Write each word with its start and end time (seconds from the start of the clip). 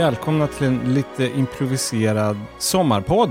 Välkomna 0.00 0.46
till 0.46 0.66
en 0.66 0.94
lite 0.94 1.38
improviserad 1.38 2.36
sommarpodd 2.58 3.30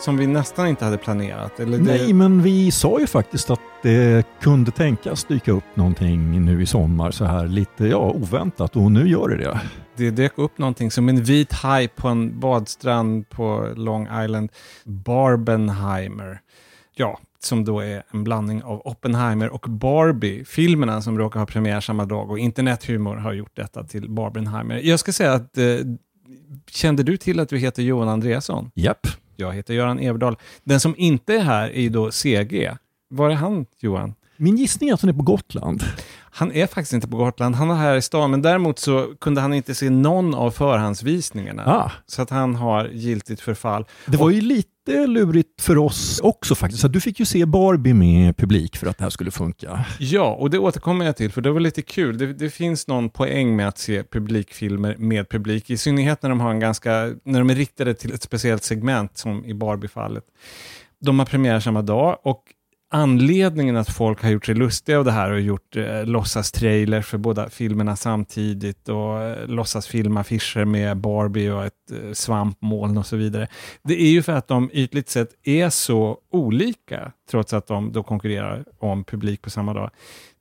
som 0.00 0.16
vi 0.16 0.26
nästan 0.26 0.68
inte 0.68 0.84
hade 0.84 0.98
planerat. 0.98 1.60
Eller 1.60 1.78
det... 1.78 1.84
Nej, 1.84 2.12
men 2.12 2.42
vi 2.42 2.70
sa 2.70 3.00
ju 3.00 3.06
faktiskt 3.06 3.50
att 3.50 3.60
det 3.82 4.26
kunde 4.40 4.70
tänkas 4.70 5.24
dyka 5.24 5.52
upp 5.52 5.76
någonting 5.76 6.44
nu 6.44 6.62
i 6.62 6.66
sommar 6.66 7.10
så 7.10 7.24
här 7.24 7.46
lite 7.46 7.86
ja, 7.86 8.10
oväntat 8.10 8.76
och 8.76 8.92
nu 8.92 9.08
gör 9.08 9.28
det 9.28 9.36
det. 9.36 9.60
Det 9.96 10.10
dök 10.10 10.38
upp 10.38 10.58
någonting 10.58 10.90
som 10.90 11.08
en 11.08 11.22
vit 11.22 11.52
haj 11.52 11.88
på 11.88 12.08
en 12.08 12.40
badstrand 12.40 13.28
på 13.28 13.68
Long 13.76 14.08
Island. 14.24 14.52
Barbenheimer. 14.84 16.40
Ja, 16.94 17.20
som 17.44 17.64
då 17.64 17.80
är 17.80 18.02
en 18.10 18.24
blandning 18.24 18.62
av 18.62 18.82
Oppenheimer 18.84 19.48
och 19.48 19.66
Barbie, 19.68 20.44
filmerna 20.44 21.02
som 21.02 21.18
råkar 21.18 21.40
ha 21.40 21.46
premiär 21.46 21.80
samma 21.80 22.04
dag 22.04 22.30
och 22.30 22.38
internethumor 22.38 23.16
har 23.16 23.32
gjort 23.32 23.56
detta 23.56 23.84
till 23.84 24.10
Barbenheimer. 24.10 24.80
Jag 24.84 25.00
ska 25.00 25.12
säga 25.12 25.32
att, 25.32 25.58
eh, 25.58 25.64
kände 26.70 27.02
du 27.02 27.16
till 27.16 27.40
att 27.40 27.48
du 27.48 27.58
heter 27.58 27.82
Johan 27.82 28.08
Andreasson? 28.08 28.70
Japp. 28.74 29.06
Jag 29.36 29.52
heter 29.52 29.74
Göran 29.74 29.98
Everdahl. 29.98 30.36
Den 30.64 30.80
som 30.80 30.94
inte 30.98 31.34
är 31.34 31.40
här 31.40 31.70
är 31.70 31.80
ju 31.80 31.88
då 31.88 32.10
CG. 32.10 32.70
Var 33.08 33.30
är 33.30 33.34
han, 33.34 33.66
Johan? 33.78 34.14
Min 34.36 34.56
gissning 34.56 34.90
är 34.90 34.94
att 34.94 35.00
han 35.00 35.10
är 35.10 35.14
på 35.14 35.22
Gotland. 35.22 35.82
Han 36.30 36.52
är 36.52 36.66
faktiskt 36.66 36.92
inte 36.92 37.08
på 37.08 37.16
Gotland, 37.16 37.54
han 37.54 37.68
var 37.68 37.74
här 37.74 37.96
i 37.96 38.02
stan, 38.02 38.30
men 38.30 38.42
däremot 38.42 38.78
så 38.78 39.14
kunde 39.20 39.40
han 39.40 39.54
inte 39.54 39.74
se 39.74 39.90
någon 39.90 40.34
av 40.34 40.50
förhandsvisningarna. 40.50 41.62
Ah. 41.66 41.92
Så 42.06 42.22
att 42.22 42.30
han 42.30 42.54
har 42.54 42.88
giltigt 42.88 43.40
förfall. 43.40 43.84
Det 44.06 44.16
var 44.16 44.30
ju 44.30 44.40
lite 44.40 45.06
lurigt 45.06 45.62
för 45.62 45.78
oss 45.78 46.20
också 46.22 46.54
faktiskt. 46.54 46.82
Så 46.82 46.88
du 46.88 47.00
fick 47.00 47.20
ju 47.20 47.26
se 47.26 47.46
Barbie 47.46 47.94
med 47.94 48.36
publik 48.36 48.76
för 48.76 48.86
att 48.86 48.98
det 48.98 49.04
här 49.04 49.10
skulle 49.10 49.30
funka. 49.30 49.84
Ja, 49.98 50.34
och 50.34 50.50
det 50.50 50.58
återkommer 50.58 51.04
jag 51.04 51.16
till, 51.16 51.32
för 51.32 51.40
det 51.40 51.50
var 51.50 51.60
lite 51.60 51.82
kul. 51.82 52.18
Det, 52.18 52.32
det 52.32 52.50
finns 52.50 52.86
någon 52.86 53.10
poäng 53.10 53.56
med 53.56 53.68
att 53.68 53.78
se 53.78 54.02
publikfilmer 54.02 54.96
med 54.98 55.28
publik, 55.28 55.70
i 55.70 55.76
synnerhet 55.76 56.22
när 56.22 56.30
de, 56.30 56.40
har 56.40 56.50
en 56.50 56.60
ganska, 56.60 56.90
när 57.24 57.38
de 57.38 57.50
är 57.50 57.54
riktade 57.54 57.94
till 57.94 58.12
ett 58.12 58.22
speciellt 58.22 58.64
segment, 58.64 59.18
som 59.18 59.44
i 59.44 59.54
Barbie-fallet. 59.54 60.24
De 61.00 61.18
har 61.18 61.26
premiär 61.26 61.60
samma 61.60 61.82
dag 61.82 62.18
och 62.22 62.44
anledningen 62.90 63.76
att 63.76 63.90
folk 63.90 64.22
har 64.22 64.30
gjort 64.30 64.46
sig 64.46 64.54
lustiga 64.54 64.98
av 64.98 65.04
det 65.04 65.12
här 65.12 65.30
och 65.30 65.40
gjort 65.40 65.76
eh, 65.76 66.04
låtsastrailer 66.06 67.02
för 67.02 67.18
båda 67.18 67.50
filmerna 67.50 67.96
samtidigt 67.96 68.88
och 68.88 69.22
eh, 69.22 69.46
låtsas 69.46 69.86
filmaffischer 69.86 70.64
med 70.64 70.96
Barbie 70.96 71.50
och 71.50 71.64
ett 71.64 71.92
eh, 71.92 72.12
svampmoln 72.12 72.98
och 72.98 73.06
så 73.06 73.16
vidare. 73.16 73.48
Det 73.82 74.02
är 74.02 74.10
ju 74.10 74.22
för 74.22 74.32
att 74.32 74.48
de 74.48 74.70
ytligt 74.72 75.08
sett 75.08 75.28
är 75.42 75.70
så 75.70 76.18
olika, 76.30 77.12
trots 77.30 77.52
att 77.52 77.66
de 77.66 77.92
då 77.92 78.02
konkurrerar 78.02 78.64
om 78.78 79.04
publik 79.04 79.42
på 79.42 79.50
samma 79.50 79.74
dag. 79.74 79.90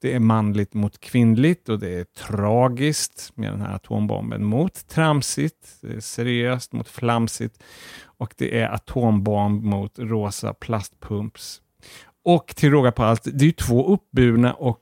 Det 0.01 0.13
är 0.13 0.19
manligt 0.19 0.73
mot 0.73 0.99
kvinnligt 0.99 1.69
och 1.69 1.79
det 1.79 1.99
är 1.99 2.03
tragiskt 2.03 3.31
med 3.35 3.51
den 3.51 3.61
här 3.61 3.75
atombomben 3.75 4.45
mot 4.45 4.87
tramsigt, 4.87 5.79
seriöst 5.99 6.73
mot 6.73 6.87
flamsigt 6.87 7.63
och 8.03 8.33
det 8.37 8.59
är 8.59 8.69
atombomb 8.69 9.63
mot 9.63 9.99
rosa 9.99 10.53
plastpumps 10.53 11.61
och 12.35 12.55
till 12.55 12.71
råga 12.71 12.91
på 12.91 13.03
allt, 13.03 13.23
det 13.23 13.43
är 13.43 13.45
ju 13.45 13.51
två 13.51 13.93
uppburna 13.93 14.53
och 14.53 14.79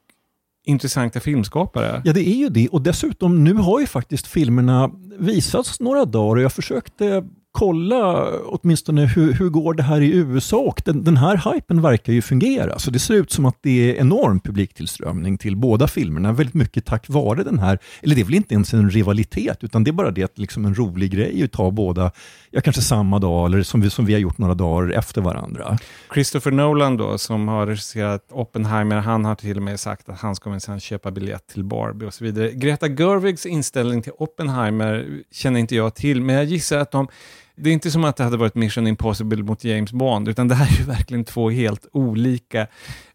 intressanta 0.65 1.19
filmskapare. 1.19 2.01
Ja, 2.05 2.13
det 2.13 2.29
är 2.29 2.35
ju 2.35 2.49
det. 2.49 2.67
Och 2.67 2.81
dessutom, 2.81 3.43
nu 3.43 3.53
har 3.53 3.79
ju 3.79 3.87
faktiskt 3.87 4.27
filmerna 4.27 4.91
visats 5.19 5.79
några 5.79 6.05
dagar 6.05 6.35
och 6.35 6.41
jag 6.41 6.53
försökte 6.53 7.23
kolla 7.57 8.29
åtminstone 8.45 9.05
hur, 9.05 9.33
hur 9.33 9.49
går 9.49 9.73
det 9.73 9.83
här 9.83 10.01
i 10.01 10.15
USA 10.15 10.57
och 10.57 10.81
den, 10.85 11.03
den 11.03 11.17
här 11.17 11.53
hypen 11.53 11.81
verkar 11.81 12.13
ju 12.13 12.21
fungera. 12.21 12.79
Så 12.79 12.91
det 12.91 12.99
ser 12.99 13.13
ut 13.13 13.31
som 13.31 13.45
att 13.45 13.57
det 13.61 13.91
är 13.91 13.95
enorm 13.95 14.39
publiktillströmning 14.39 15.37
till 15.37 15.55
båda 15.55 15.87
filmerna, 15.87 16.33
väldigt 16.33 16.55
mycket 16.55 16.85
tack 16.85 17.09
vare 17.09 17.43
den 17.43 17.59
här, 17.59 17.79
eller 18.01 18.15
det 18.15 18.21
är 18.21 18.25
väl 18.25 18.35
inte 18.35 18.53
ens 18.53 18.73
en 18.73 18.89
rivalitet, 18.89 19.63
utan 19.63 19.83
det 19.83 19.89
är 19.89 19.93
bara 19.93 20.11
det 20.11 20.23
att 20.23 20.37
liksom 20.37 20.65
en 20.65 20.75
rolig 20.75 21.11
grej 21.11 21.43
att 21.43 21.51
ta 21.51 21.71
båda, 21.71 22.11
ja 22.51 22.61
kanske 22.61 22.81
samma 22.81 23.19
dag 23.19 23.45
eller 23.45 23.63
som 23.63 23.81
vi, 23.81 23.89
som 23.89 24.05
vi 24.05 24.13
har 24.13 24.19
gjort 24.19 24.37
några 24.37 24.53
dagar 24.53 24.89
efter 24.91 25.21
varandra. 25.21 25.77
Christopher 26.13 26.51
Nolan 26.51 26.97
då, 26.97 27.17
som 27.17 27.47
har 27.47 27.67
regisserat 27.67 28.27
Oppenheimer, 28.31 28.95
han 28.95 29.25
har 29.25 29.35
till 29.35 29.57
och 29.57 29.63
med 29.63 29.79
sagt 29.79 30.09
att 30.09 30.19
han 30.19 30.35
ska 30.35 30.49
minsann 30.49 30.79
köpa 30.79 31.11
biljett 31.11 31.47
till 31.47 31.63
Barbie 31.63 32.05
och 32.05 32.13
så 32.13 32.23
vidare. 32.23 32.51
Greta 32.51 32.87
Gerwigs 32.87 33.45
inställning 33.45 34.01
till 34.01 34.13
Oppenheimer 34.17 35.21
känner 35.31 35.59
inte 35.59 35.75
jag 35.75 35.95
till, 35.95 36.21
men 36.21 36.35
jag 36.35 36.45
gissar 36.45 36.77
att 36.77 36.91
de 36.91 37.07
det 37.57 37.69
är 37.69 37.73
inte 37.73 37.91
som 37.91 38.03
att 38.03 38.15
det 38.15 38.23
hade 38.23 38.37
varit 38.37 38.55
Mission 38.55 38.87
Impossible 38.87 39.43
mot 39.43 39.63
James 39.63 39.91
Bond, 39.91 40.27
utan 40.27 40.47
det 40.47 40.55
här 40.55 40.75
är 40.75 40.79
ju 40.79 40.83
verkligen 40.83 41.25
två 41.25 41.49
helt 41.49 41.87
olika 41.91 42.67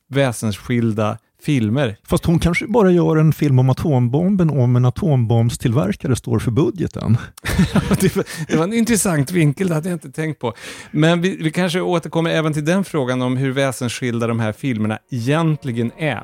väsensskilda 0.08 1.18
filmer. 1.42 1.96
Fast 2.04 2.24
hon 2.24 2.38
kanske 2.38 2.66
bara 2.66 2.90
gör 2.90 3.16
en 3.16 3.32
film 3.32 3.58
om 3.58 3.70
atombomben 3.70 4.50
om 4.50 4.76
en 4.76 4.84
atombombstillverkare 4.84 6.16
står 6.16 6.38
för 6.38 6.50
budgeten. 6.50 7.16
det, 8.00 8.16
var, 8.16 8.24
det, 8.48 8.56
var, 8.56 8.64
en 8.64 8.72
intressant 8.72 9.30
vinkel, 9.30 9.68
det 9.68 9.74
hade 9.74 9.88
jag 9.88 9.96
inte 9.96 10.10
tänkt 10.10 10.40
på. 10.40 10.54
Men 10.90 11.20
vi, 11.20 11.36
vi 11.36 11.50
kanske 11.50 11.80
återkommer 11.80 12.30
även 12.30 12.52
till 12.52 12.64
den 12.64 12.84
frågan 12.84 13.22
om 13.22 13.36
hur 13.36 13.52
väsensskilda 13.52 14.26
de 14.26 14.40
här 14.40 14.52
filmerna 14.52 14.98
egentligen 15.10 15.92
är. 15.96 16.22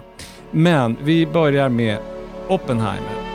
Men 0.50 0.96
vi 1.04 1.26
börjar 1.26 1.68
med 1.68 1.98
Oppenheimer. 2.48 3.27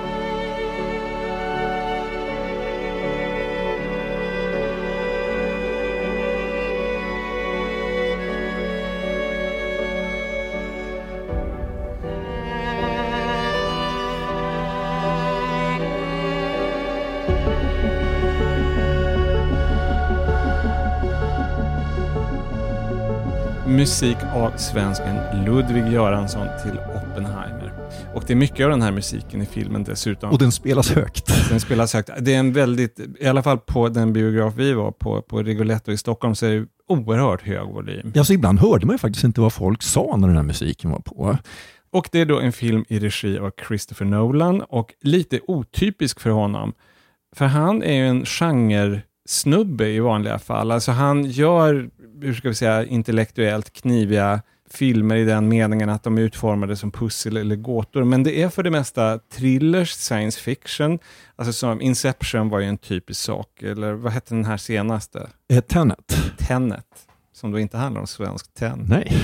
Musik 23.83 24.17
av 24.35 24.57
svensken 24.57 25.15
Ludvig 25.45 25.87
Göransson 25.87 26.47
till 26.63 26.79
Oppenheimer. 26.79 27.73
Och 28.15 28.23
det 28.27 28.33
är 28.33 28.35
mycket 28.35 28.63
av 28.63 28.69
den 28.69 28.81
här 28.81 28.91
musiken 28.91 29.41
i 29.41 29.45
filmen 29.45 29.83
dessutom. 29.83 30.31
Och 30.31 30.39
den 30.39 30.51
spelas 30.51 30.91
högt. 30.91 31.49
Den 31.49 31.59
spelas 31.59 31.93
högt. 31.93 32.09
Det 32.19 32.33
är 32.33 32.39
en 32.39 32.53
väldigt, 32.53 32.99
i 33.19 33.27
alla 33.27 33.43
fall 33.43 33.57
på 33.57 33.89
den 33.89 34.13
biograf 34.13 34.53
vi 34.57 34.73
var 34.73 34.91
på, 34.91 35.21
på 35.21 35.43
Rigoletto 35.43 35.91
i 35.91 35.97
Stockholm, 35.97 36.35
så 36.35 36.45
är 36.45 36.51
det 36.51 36.65
oerhört 36.87 37.41
hög 37.41 37.67
volym. 37.67 38.11
Ja, 38.15 38.23
så 38.23 38.33
ibland 38.33 38.59
hörde 38.59 38.85
man 38.85 38.93
ju 38.93 38.97
faktiskt 38.97 39.23
inte 39.23 39.41
vad 39.41 39.53
folk 39.53 39.83
sa 39.83 40.15
när 40.17 40.27
den 40.27 40.37
här 40.37 40.43
musiken 40.43 40.91
var 40.91 40.99
på. 40.99 41.37
Och 41.91 42.09
det 42.11 42.19
är 42.19 42.25
då 42.25 42.39
en 42.39 42.51
film 42.51 42.85
i 42.89 42.99
regi 42.99 43.37
av 43.37 43.51
Christopher 43.67 44.05
Nolan 44.05 44.61
och 44.61 44.93
lite 45.01 45.39
otypisk 45.47 46.19
för 46.19 46.29
honom. 46.29 46.73
För 47.35 47.45
han 47.45 47.83
är 47.83 47.93
ju 47.93 48.07
en 48.07 48.25
genre 48.25 49.01
snubbe 49.33 49.87
i 49.87 49.99
vanliga 49.99 50.39
fall. 50.39 50.71
Alltså 50.71 50.91
han 50.91 51.25
gör 51.25 51.89
hur 52.21 52.33
ska 52.33 52.49
vi 52.49 52.55
säga, 52.55 52.85
intellektuellt 52.85 53.73
kniviga 53.73 54.41
filmer 54.69 55.15
i 55.15 55.25
den 55.25 55.47
meningen 55.47 55.89
att 55.89 56.03
de 56.03 56.17
är 56.17 56.21
utformade 56.21 56.75
som 56.75 56.91
pussel 56.91 57.37
eller 57.37 57.55
gåtor. 57.55 58.03
Men 58.03 58.23
det 58.23 58.41
är 58.41 58.49
för 58.49 58.63
det 58.63 58.71
mesta 58.71 59.19
thrillers, 59.19 59.91
science 59.91 60.39
fiction. 60.39 60.99
Alltså 61.35 61.53
som 61.53 61.81
Inception 61.81 62.49
var 62.49 62.59
ju 62.59 62.65
en 62.65 62.77
typisk 62.77 63.21
sak. 63.21 63.61
Eller 63.61 63.93
vad 63.93 64.11
hette 64.13 64.35
den 64.35 64.45
här 64.45 64.57
senaste? 64.57 65.29
Eh, 65.49 65.61
Tenet. 65.61 66.15
Tenet. 66.37 66.85
Som 67.33 67.51
då 67.51 67.59
inte 67.59 67.77
handlar 67.77 68.01
om 68.01 68.07
svensk 68.07 68.53
tenn. 68.53 68.85
Nej. 68.89 69.17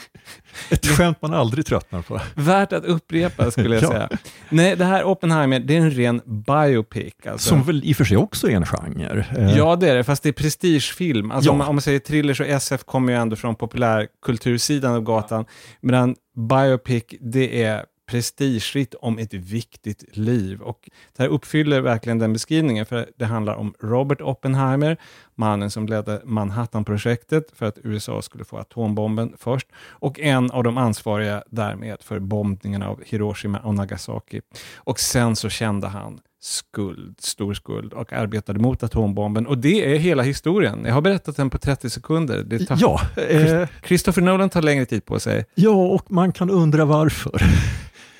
Ett 0.70 0.86
skämt 0.86 1.22
man 1.22 1.34
aldrig 1.34 1.66
tröttnar 1.66 2.02
på. 2.02 2.20
Värt 2.34 2.72
att 2.72 2.84
upprepa 2.84 3.50
skulle 3.50 3.74
jag 3.74 3.82
ja. 3.82 3.90
säga. 3.90 4.08
Nej, 4.48 4.76
det 4.76 4.84
här 4.84 5.04
Oppenheimer, 5.04 5.60
det 5.60 5.76
är 5.76 5.80
en 5.80 5.90
ren 5.90 6.20
biopic. 6.24 7.14
Alltså. 7.26 7.48
Som 7.48 7.62
väl 7.62 7.84
i 7.84 7.92
och 7.92 7.96
för 7.96 8.04
sig 8.04 8.16
också 8.16 8.50
är 8.50 8.56
en 8.56 8.66
genre? 8.66 9.26
Eh. 9.36 9.56
Ja, 9.56 9.76
det 9.76 9.90
är 9.90 9.94
det, 9.94 10.04
fast 10.04 10.22
det 10.22 10.28
är 10.28 10.32
prestigefilm. 10.32 11.30
Alltså 11.30 11.48
ja. 11.48 11.54
om, 11.54 11.60
om, 11.60 11.74
man 11.74 11.82
säger 11.82 11.98
thrillers 11.98 12.40
och 12.40 12.46
SF 12.46 12.84
kommer 12.84 13.12
ju 13.12 13.18
ändå 13.18 13.36
från 13.36 13.54
populärkultursidan 13.54 14.94
av 14.94 15.02
gatan, 15.02 15.44
medan 15.80 16.16
biopic, 16.36 17.04
det 17.20 17.62
är 17.62 17.84
prestigerikt 18.12 18.94
om 18.94 19.18
ett 19.18 19.34
viktigt 19.34 20.16
liv. 20.16 20.60
Och 20.60 20.90
det 21.16 21.22
här 21.22 21.30
uppfyller 21.30 21.80
verkligen 21.80 22.18
den 22.18 22.32
beskrivningen, 22.32 22.86
för 22.86 23.10
det 23.18 23.24
handlar 23.24 23.54
om 23.54 23.74
Robert 23.80 24.20
Oppenheimer, 24.20 24.96
mannen 25.34 25.70
som 25.70 25.86
ledde 25.86 26.20
Manhattan-projektet 26.24 27.44
för 27.54 27.66
att 27.66 27.78
USA 27.82 28.22
skulle 28.22 28.44
få 28.44 28.58
atombomben 28.58 29.34
först, 29.38 29.66
och 29.90 30.20
en 30.20 30.50
av 30.50 30.64
de 30.64 30.78
ansvariga 30.78 31.42
därmed 31.50 31.96
för 32.02 32.18
bombningen 32.18 32.82
av 32.82 33.02
Hiroshima 33.06 33.58
och 33.58 33.74
Nagasaki. 33.74 34.40
Och 34.76 35.00
sen 35.00 35.36
så 35.36 35.48
kände 35.48 35.88
han 35.88 36.20
skuld, 36.40 37.16
stor 37.18 37.54
skuld 37.54 37.92
och 37.92 38.12
arbetade 38.12 38.58
mot 38.58 38.82
atombomben. 38.82 39.46
Och 39.46 39.58
det 39.58 39.94
är 39.94 39.98
hela 39.98 40.22
historien. 40.22 40.84
Jag 40.84 40.94
har 40.94 41.00
berättat 41.00 41.36
den 41.36 41.50
på 41.50 41.58
30 41.58 41.90
sekunder. 41.90 42.42
Det 42.42 42.66
tar, 42.66 42.78
ja, 42.80 43.00
eh, 43.28 43.68
Christopher 43.86 44.22
Nolan 44.22 44.50
tar 44.50 44.62
längre 44.62 44.86
tid 44.86 45.04
på 45.04 45.20
sig. 45.20 45.44
Ja, 45.54 45.70
och 45.70 46.12
man 46.12 46.32
kan 46.32 46.50
undra 46.50 46.84
varför. 46.84 47.42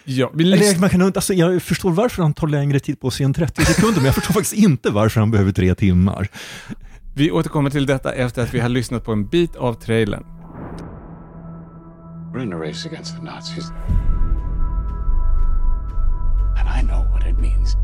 Ja, 0.05 0.31
Eller, 0.41 0.81
man 0.81 0.91
kan, 0.91 1.03
alltså, 1.03 1.35
jag 1.35 1.63
förstår 1.63 1.91
varför 1.91 2.23
han 2.23 2.35
tar 2.35 2.49
längre 2.49 2.81
tid 2.81 3.01
på 3.01 3.11
sig 3.11 3.25
än 3.25 3.35
30 3.35 3.65
sekunder, 3.65 3.97
men 3.97 4.05
jag 4.05 4.15
förstår 4.15 4.33
faktiskt 4.35 4.55
inte 4.55 4.91
varför 4.91 5.21
han 5.21 5.31
behöver 5.31 5.53
tre 5.53 5.75
timmar. 5.75 6.29
Vi 7.15 7.31
återkommer 7.31 7.71
till 7.71 7.87
detta 7.87 8.13
efter 8.13 8.43
att 8.43 8.55
vi 8.55 8.61
har 8.61 8.69
lyssnat 8.69 9.05
på 9.05 9.13
en 9.13 9.27
bit 9.27 9.57
av 9.57 9.75
trailern. 9.75 10.25
We're 12.33 12.43
in 12.43 12.53
a 12.53 12.57
race 12.57 12.89
against 12.89 13.17
the 13.17 13.23
Nazis. 13.23 13.71
And 16.57 16.69
I 16.69 16.83
know 16.83 17.05
what 17.13 17.27
it 17.27 17.39
means. 17.39 17.77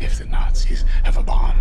if 0.00 0.18
the 0.18 0.24
Nazis 0.24 0.84
have 1.04 1.16
a 1.18 1.22
bomb. 1.22 1.56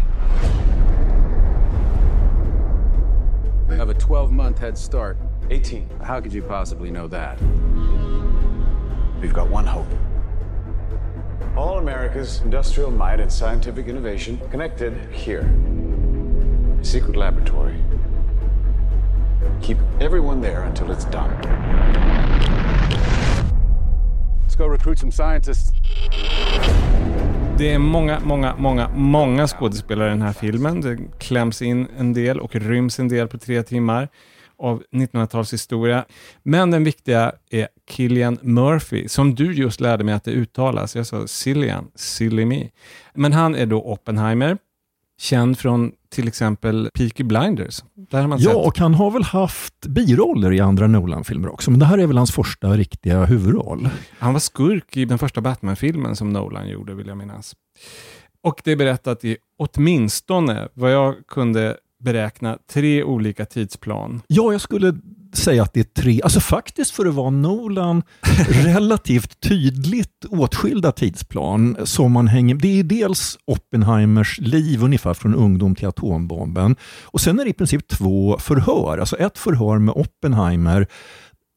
We 3.68 3.76
have 3.76 3.90
a 3.90 3.94
12 3.94 4.32
month 4.32 4.60
head 4.60 4.78
start. 4.78 5.18
18. 5.50 5.90
How 6.04 6.22
could 6.22 6.34
you 6.34 6.42
possibly 6.42 6.92
know 6.92 7.08
that? 7.08 7.40
We've 9.22 9.34
got 9.34 9.50
one 9.50 9.66
hope. 9.66 9.88
All 11.58 11.80
America's 11.80 12.42
industrial 12.44 12.92
might 12.92 13.20
and 13.20 13.32
scientific 13.32 13.88
innovation 13.88 14.40
connected 14.52 14.94
here. 15.12 15.50
A 16.82 16.86
secret 16.86 17.16
laboratory. 17.16 17.76
Keep 19.62 19.78
everyone 20.00 20.40
there 20.42 20.62
until 20.62 20.92
it's 20.92 21.06
done. 21.06 21.32
Let's 24.44 24.56
go 24.56 24.68
recruit 24.68 25.00
some 25.00 25.12
scientists. 25.12 25.72
Det 27.58 27.74
är 27.74 27.80
många, 27.80 28.20
många, 28.20 28.56
många, 28.58 28.90
många 28.96 29.48
skådespelare 29.48 30.08
i 30.08 30.12
den 30.12 30.22
här 30.22 30.34
filmen. 30.34 30.82
Det 30.82 30.98
kläms 31.18 31.62
in 31.62 31.88
en 31.98 32.14
del 32.14 32.40
och 32.40 32.56
ryms 32.56 33.00
en 33.00 33.08
del 33.08 33.28
på 33.28 33.38
tre 33.38 33.64
timmar 33.64 34.08
av 34.60 34.84
1900-talshistoria. 34.92 36.04
Men 36.44 36.72
den 36.72 36.84
viktiga 36.84 37.32
är 37.52 37.68
Killian 37.90 38.38
Murphy, 38.42 39.08
som 39.08 39.36
du 39.36 39.54
just 39.54 39.80
lärde 39.82 40.04
mig 40.04 40.14
att 40.14 40.24
det 40.24 40.32
uttalas. 40.32 40.96
Jag 40.96 41.08
sa 41.08 41.28
Cillian, 41.28 41.88
silly 41.96 42.46
me. 42.46 42.70
Men 43.14 43.34
han 43.34 43.56
är 43.56 43.66
då 43.66 43.82
Oppenheimer, 43.84 44.58
känd 45.22 45.60
från 45.60 45.92
till 46.10 46.28
exempel 46.28 46.90
Peaky 46.94 47.24
Blinders. 47.24 47.84
Där 47.96 48.22
har 48.22 48.28
man 48.28 48.40
Ja, 48.40 48.50
sett. 48.50 48.58
och 48.58 48.78
han 48.78 48.94
har 48.94 49.12
väl 49.12 49.24
haft 49.24 49.86
biroller 49.88 50.54
i 50.54 50.60
andra 50.60 50.88
Nolan-filmer 50.88 51.54
också, 51.54 51.72
men 51.72 51.80
det 51.80 51.86
här 51.86 51.98
är 51.98 52.08
väl 52.08 52.18
hans 52.18 52.32
första 52.32 52.70
riktiga 52.74 53.26
huvudroll. 53.26 53.90
Han 54.20 54.34
var 54.34 54.40
skurk 54.40 54.98
i 54.98 55.06
den 55.06 55.18
första 55.20 55.42
Batman-filmen 55.42 56.16
som 56.16 56.34
Nolan 56.34 56.70
gjorde, 56.70 56.94
vill 56.94 57.08
jag 57.08 57.18
minnas. 57.18 57.56
Och 58.44 58.62
det 58.64 58.72
är 58.72 58.76
berättat 58.76 59.26
i 59.26 59.38
åtminstone, 59.60 60.68
vad 60.74 60.92
jag 60.94 61.16
kunde 61.28 61.78
beräkna, 62.04 62.58
tre 62.72 63.04
olika 63.04 63.46
tidsplan. 63.46 64.22
Ja, 64.28 64.52
jag 64.52 64.62
skulle 64.62 64.94
säga 65.34 65.64
att 65.64 65.74
det 65.74 65.80
är 65.80 66.02
tre, 66.02 66.22
alltså 66.24 66.40
faktiskt 66.40 66.92
för 66.92 67.06
att 67.06 67.14
vara 67.14 67.30
Nolan, 67.30 68.04
relativt 68.50 69.40
tydligt 69.40 70.26
åtskilda 70.30 70.92
tidsplan 70.92 71.78
som 71.84 72.12
man 72.12 72.28
hänger, 72.28 72.56
det 72.56 72.80
är 72.80 72.84
dels 72.84 73.38
Oppenheimers 73.46 74.40
liv 74.40 74.84
ungefär 74.84 75.14
från 75.14 75.36
ungdom 75.36 75.76
till 75.76 75.88
atombomben. 75.88 76.76
Och 77.04 77.22
sen 77.22 77.40
är 77.40 77.44
det 77.44 77.50
i 77.50 77.54
princip 77.54 77.88
två 77.88 78.38
förhör, 78.40 78.98
alltså 78.98 79.18
ett 79.18 79.38
förhör 79.38 79.80
med 79.80 79.94
Oppenheimer 79.96 80.88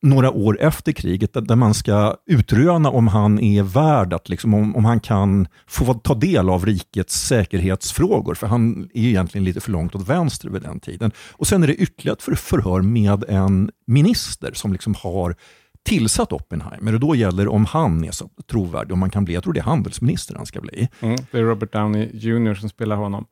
några 0.03 0.31
år 0.31 0.61
efter 0.61 0.93
kriget 0.93 1.33
där- 1.33 1.57
man 1.57 1.75
ska 1.75 2.17
utröna 2.27 2.91
om 2.91 3.09
han 3.09 3.39
är 3.41 3.63
värd 3.63 4.13
att, 4.13 4.29
liksom, 4.29 4.55
om, 4.55 4.77
om 4.77 4.85
han 4.85 5.01
kan 5.01 5.47
få 5.67 5.95
ta 5.95 6.15
del 6.15 6.49
av 6.51 6.67
rikets 6.67 7.27
säkerhetsfrågor, 7.27 8.35
för 8.35 8.47
han 8.47 8.89
är 8.95 9.05
egentligen 9.05 9.45
lite 9.45 9.61
för 9.61 9.71
långt 9.71 9.95
åt 9.95 10.09
vänster 10.09 10.49
vid 10.49 10.63
den 10.63 10.81
tiden. 10.81 11.11
Och 11.33 11.47
sen 11.47 11.63
är 11.63 11.67
det 11.67 11.75
ytterligare 11.75 12.17
ett 12.17 12.23
för- 12.23 12.35
förhör 12.35 12.83
med 12.83 13.25
en 13.29 13.71
minister 13.87 14.51
som 14.55 14.73
liksom 14.73 14.95
har 14.95 15.35
tillsatt 15.83 16.33
Oppenheimer 16.33 16.95
och 16.95 17.01
då 17.01 17.15
gäller 17.15 17.43
det 17.45 17.51
om 17.51 17.65
han 17.65 18.05
är 18.05 18.11
så 18.11 18.31
trovärdig, 18.51 18.93
om 18.93 18.99
man 18.99 19.11
kan 19.11 19.25
bli, 19.25 19.35
jag 19.35 19.43
tror 19.43 19.53
det 19.53 19.61
är 19.61 19.65
handelsminister 19.65 20.35
han 20.35 20.47
ska 20.47 20.61
bli. 20.61 20.89
Mm, 21.01 21.17
det 21.33 21.39
är 21.39 21.43
Robert 21.43 21.73
Downey 21.73 22.11
Jr 22.13 22.55
som 22.55 22.69
spelar 22.69 22.97
honom. 22.97 23.25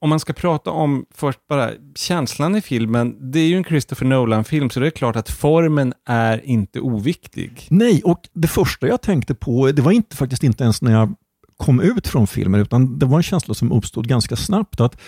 Om 0.00 0.10
man 0.10 0.20
ska 0.20 0.32
prata 0.32 0.70
om 0.70 1.04
först 1.14 1.38
bara 1.48 1.70
känslan 1.94 2.56
i 2.56 2.60
filmen, 2.60 3.32
det 3.32 3.40
är 3.40 3.46
ju 3.46 3.56
en 3.56 3.64
Christopher 3.64 4.06
Nolan-film, 4.06 4.70
så 4.70 4.80
det 4.80 4.86
är 4.86 4.90
klart 4.90 5.16
att 5.16 5.30
formen 5.30 5.92
är 6.08 6.44
inte 6.44 6.80
oviktig. 6.80 7.66
Nej, 7.70 8.02
och 8.04 8.20
det 8.34 8.48
första 8.48 8.88
jag 8.88 9.02
tänkte 9.02 9.34
på, 9.34 9.72
det 9.72 9.82
var 9.82 9.92
inte, 9.92 10.16
faktiskt 10.16 10.42
inte 10.42 10.64
ens 10.64 10.82
när 10.82 10.92
jag 10.92 11.14
kom 11.56 11.80
ut 11.80 12.08
från 12.08 12.26
filmen, 12.26 12.60
utan 12.60 12.98
det 12.98 13.06
var 13.06 13.16
en 13.16 13.22
känsla 13.22 13.54
som 13.54 13.72
uppstod 13.72 14.08
ganska 14.08 14.36
snabbt 14.36 14.80
att 14.80 15.00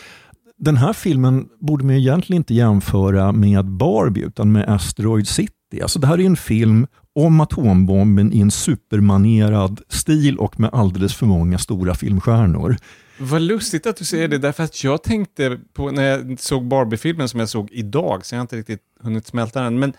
den 0.58 0.76
här 0.76 0.92
filmen 0.92 1.48
borde 1.60 1.84
man 1.84 1.94
egentligen 1.94 2.40
inte 2.40 2.54
jämföra 2.54 3.32
med 3.32 3.64
Barbie, 3.64 4.24
utan 4.24 4.52
med 4.52 4.68
Asteroid 4.68 5.28
City. 5.28 5.82
Alltså 5.82 5.98
det 5.98 6.06
här 6.06 6.20
är 6.20 6.24
en 6.24 6.36
film 6.36 6.86
om 7.14 7.40
atombomben 7.40 8.32
i 8.32 8.40
en 8.40 8.50
supermanerad 8.50 9.80
stil 9.88 10.38
och 10.38 10.60
med 10.60 10.70
alldeles 10.72 11.14
för 11.14 11.26
många 11.26 11.58
stora 11.58 11.94
filmstjärnor. 11.94 12.76
Vad 13.22 13.42
lustigt 13.42 13.86
att 13.86 13.96
du 13.96 14.04
säger 14.04 14.28
det, 14.28 14.38
därför 14.38 14.64
att 14.64 14.84
jag 14.84 15.02
tänkte 15.02 15.58
på 15.72 15.90
när 15.90 16.02
jag 16.02 16.40
såg 16.40 16.64
Barbie-filmen 16.68 17.28
som 17.28 17.40
jag 17.40 17.48
såg 17.48 17.68
idag, 17.72 18.26
så 18.26 18.34
jag 18.34 18.38
har 18.38 18.42
inte 18.42 18.56
riktigt 18.56 18.82
hunnit 19.00 19.26
smälta 19.26 19.62
den, 19.62 19.78
men 19.78 19.92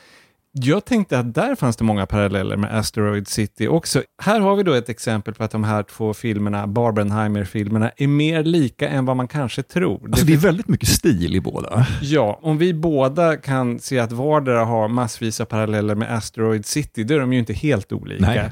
jag 0.52 0.86
tänkte 0.86 1.20
att 1.20 1.34
där 1.34 1.56
fanns 1.56 1.76
det 1.76 1.84
många 1.84 2.06
paralleller 2.06 2.58
med 2.58 2.78
Asteroid 2.78 3.28
City 3.28 3.68
också. 3.68 4.04
Här 4.24 4.40
har 4.40 4.56
vi 4.56 4.64
då 4.64 4.74
ett 4.74 4.90
exempel 4.90 5.34
på 5.34 5.44
att 5.44 5.52
de 5.52 5.64
här 5.64 5.84
två 5.84 6.14
filmerna, 6.14 6.68
Barbenheimer-filmerna, 6.68 7.92
är 7.98 8.08
mer 8.08 8.44
lika 8.44 8.90
än 8.90 9.06
vad 9.06 9.18
man 9.18 9.28
kanske 9.28 9.64
tror. 9.64 10.06
Alltså 10.06 10.26
det 10.26 10.34
är 10.34 10.38
väldigt 10.38 10.68
mycket 10.68 10.90
stil 10.90 11.36
i 11.36 11.42
båda. 11.42 11.88
Ja, 12.02 12.40
om 12.42 12.58
vi 12.58 12.74
båda 12.74 13.38
kan 13.38 13.80
se 13.80 14.00
att 14.00 14.12
vardera 14.12 14.66
har 14.66 14.88
massvis 14.88 15.42
av 15.42 15.46
paralleller 15.46 15.96
med 15.96 16.16
Asteroid 16.16 16.66
City, 16.66 17.04
då 17.04 17.14
är 17.14 17.20
de 17.20 17.34
ju 17.34 17.40
inte 17.40 17.54
helt 17.54 17.92
olika. 17.92 18.26
Nej. 18.26 18.52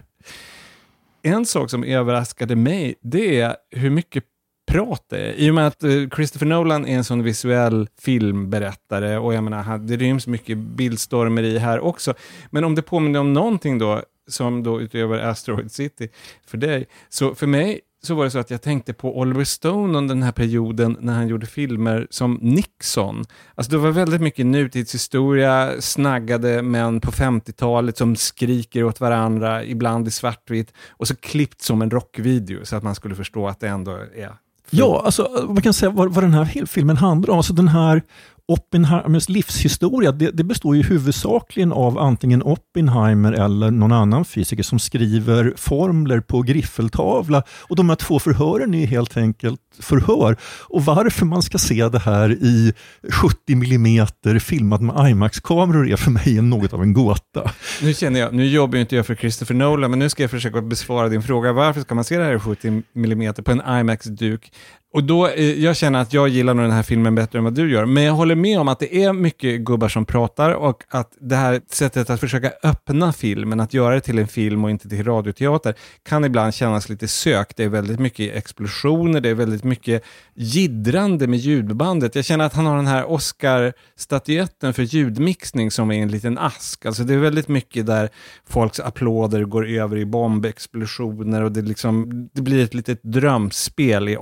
En 1.21 1.45
sak 1.45 1.69
som 1.69 1.83
överraskade 1.83 2.56
mig, 2.56 2.95
det 3.01 3.39
är 3.39 3.56
hur 3.71 3.89
mycket 3.89 4.24
prat 4.69 5.06
det 5.10 5.18
är. 5.18 5.33
I 5.33 5.51
och 5.51 5.56
med 5.56 5.68
att 5.68 5.83
eh, 5.83 6.10
Christopher 6.16 6.45
Nolan 6.45 6.88
är 6.88 6.95
en 6.95 7.04
sån 7.04 7.24
visuell 7.24 7.88
filmberättare 8.01 9.18
och 9.18 9.33
jag 9.33 9.44
menar, 9.44 9.77
det 9.77 9.98
ryms 9.98 10.27
mycket 10.27 10.57
bildstormer 10.57 11.44
i 11.44 11.57
här 11.57 11.80
också. 11.80 12.13
Men 12.50 12.63
om 12.63 12.75
det 12.75 12.81
påminner 12.81 13.19
om 13.19 13.33
någonting 13.33 13.77
då, 13.77 14.01
som 14.27 14.63
då 14.63 14.81
utöver 14.81 15.19
Asteroid 15.19 15.71
City 15.71 16.10
för 16.48 16.57
dig, 16.57 16.86
så 17.10 17.36
för 17.36 17.48
mig 17.48 17.81
så 18.01 18.16
var 18.16 18.24
det 18.24 18.31
så 18.31 18.39
att 18.39 18.51
jag 18.51 18.62
tänkte 18.62 18.94
på 18.94 19.19
Oliver 19.19 19.44
Stone 19.44 19.98
under 19.98 20.16
den 20.16 20.24
här 20.24 20.31
perioden 20.31 20.98
när 21.00 21.13
han 21.13 21.27
gjorde 21.27 21.45
filmer 21.45 22.07
som 22.10 22.39
Nixon. 22.42 23.25
Alltså 23.56 23.71
det 23.71 23.77
var 23.77 23.92
väldigt 23.92 24.21
mycket 24.21 24.45
nutidshistoria, 24.45 25.81
snaggade 25.81 26.62
män 26.62 27.01
på 27.01 27.12
50-talet 27.12 27.98
som 27.98 28.16
skriker 28.16 28.83
åt 28.83 29.00
varandra, 29.00 29.63
ibland 29.63 30.07
i 30.07 30.12
svartvitt, 30.12 30.74
och 30.89 31.07
så 31.07 31.16
klippt 31.16 31.61
som 31.61 31.81
en 31.81 31.92
rockvideo 31.92 32.66
så 32.66 32.76
att 32.76 32.83
man 32.83 32.95
skulle 32.95 33.16
förstå 33.16 33.47
att 33.47 33.59
det 33.59 33.68
ändå 33.68 33.92
är... 34.16 34.49
Ja, 34.71 35.02
alltså, 35.06 35.45
man 35.47 35.61
kan 35.61 35.73
säga 35.73 35.90
vad, 35.90 36.14
vad 36.14 36.23
den 36.23 36.33
här 36.33 36.66
filmen 36.66 36.97
handlar 36.97 37.31
om. 37.31 37.38
Alltså 37.38 37.54
den 37.54 37.68
här 37.68 38.02
Oppenheimers 38.50 39.30
livshistoria, 39.30 40.12
det, 40.12 40.32
det 40.32 40.44
består 40.44 40.76
ju 40.76 40.84
huvudsakligen 40.84 41.72
av 41.72 41.98
antingen 41.98 42.44
Oppenheimer 42.44 43.34
eller 43.34 43.72
någon 43.72 43.92
annan 43.92 44.26
fysiker 44.26 44.64
som 44.64 44.80
skriver 44.80 45.54
formler 45.58 46.20
på 46.20 46.42
griffeltavla. 46.42 47.44
Och 47.70 47.76
de 47.76 47.90
här 47.90 47.96
två 47.96 48.20
förhören 48.20 48.74
är 48.74 48.88
helt 48.88 49.18
enkelt 49.18 49.60
förhör. 49.80 50.38
Och 50.70 50.86
varför 50.86 51.26
man 51.26 51.42
ska 51.42 51.58
se 51.58 51.90
det 51.90 52.00
här 52.00 52.32
i 52.32 52.74
70 53.12 53.54
mm 53.54 54.08
filmat 54.40 54.82
med 54.82 55.10
IMAX-kameror 55.10 55.92
är 55.92 55.96
för 55.96 56.12
mig 56.12 56.42
något 56.42 56.74
av 56.74 56.82
en 56.84 56.94
gåta. 56.94 57.52
Nu 57.82 57.94
känner 57.94 58.20
jag, 58.20 58.34
nu 58.34 58.48
jobbar 58.48 58.76
ju 58.76 58.82
inte 58.82 58.96
jag 58.96 59.06
för 59.06 59.16
Christopher 59.16 59.56
Nolan, 59.56 59.90
men 59.92 60.00
nu 60.00 60.10
ska 60.10 60.24
jag 60.24 60.32
försöka 60.32 60.62
besvara 60.62 61.10
din 61.10 61.24
fråga. 61.24 61.54
Varför 61.54 61.82
ska 61.82 61.96
man 61.96 62.04
se 62.04 62.18
det 62.18 62.24
här 62.24 62.36
i 62.36 62.40
70 62.40 62.84
mm 62.96 63.34
på 63.34 63.52
en 63.52 63.62
IMAX-duk? 63.62 64.52
Och 64.92 65.04
då, 65.04 65.28
eh, 65.28 65.64
jag 65.64 65.76
känner 65.76 66.02
att 66.02 66.14
jag 66.14 66.28
gillar 66.28 66.54
nog 66.54 66.66
den 66.66 66.72
här 66.72 66.84
filmen 66.84 67.16
bättre 67.16 67.38
än 67.38 67.44
vad 67.44 67.54
du 67.54 67.72
gör, 67.72 67.86
men 67.86 68.04
jag 68.04 68.14
håller 68.14 68.36
med 68.36 68.60
om 68.60 68.68
att 68.68 68.80
det 68.80 69.04
är 69.04 69.14
mycket 69.14 69.62
gubbar 69.62 69.88
som 69.88 70.06
pratar 70.06 70.52
och 70.52 70.84
att 70.90 71.18
det 71.19 71.36
här 71.36 71.62
sättet 71.72 72.10
att 72.10 72.19
försöka 72.19 72.52
öppna 72.64 73.14
filmen, 73.14 73.60
att 73.60 73.74
göra 73.74 73.96
det 73.96 74.02
till 74.02 74.19
en 74.19 74.28
film 74.28 74.64
och 74.64 74.69
inte 74.69 74.90
till 74.90 75.04
radioteater, 75.04 75.74
kan 76.04 76.26
ibland 76.26 76.54
kännas 76.54 76.90
lite 76.90 77.08
sökt. 77.08 77.58
Det 77.58 77.64
är 77.64 77.69
väldigt 77.69 78.00
mycket 78.00 78.36
explosioner, 78.36 79.22
det 79.22 79.30
är 79.30 79.34
väldigt 79.34 79.64
mycket 79.64 80.04
jiddrande 80.36 81.28
med 81.28 81.40
ljudbandet. 81.40 82.16
Jag 82.16 82.26
känner 82.26 82.46
att 82.46 82.54
han 82.54 82.66
har 82.66 82.76
den 82.76 82.88
här 82.88 83.12
Oscar-statyetten 83.12 84.74
för 84.74 84.84
ljudmixning 84.84 85.72
som 85.72 85.92
är 85.92 86.02
en 86.02 86.12
liten 86.12 86.38
ask. 86.38 86.86
Alltså 86.86 87.04
det 87.04 87.14
är 87.14 87.18
väldigt 87.18 87.48
mycket 87.48 87.86
där 87.86 88.10
folks 88.50 88.80
applåder 88.80 89.44
går 89.44 89.68
över 89.68 89.98
i 89.98 90.06
bombexplosioner 90.06 91.44
och 91.44 91.52
det, 91.52 91.62
liksom, 91.62 92.10
det 92.34 92.42
blir 92.42 92.64
ett 92.64 92.74
litet 92.74 93.04
drömspel 93.04 94.10
i 94.10 94.18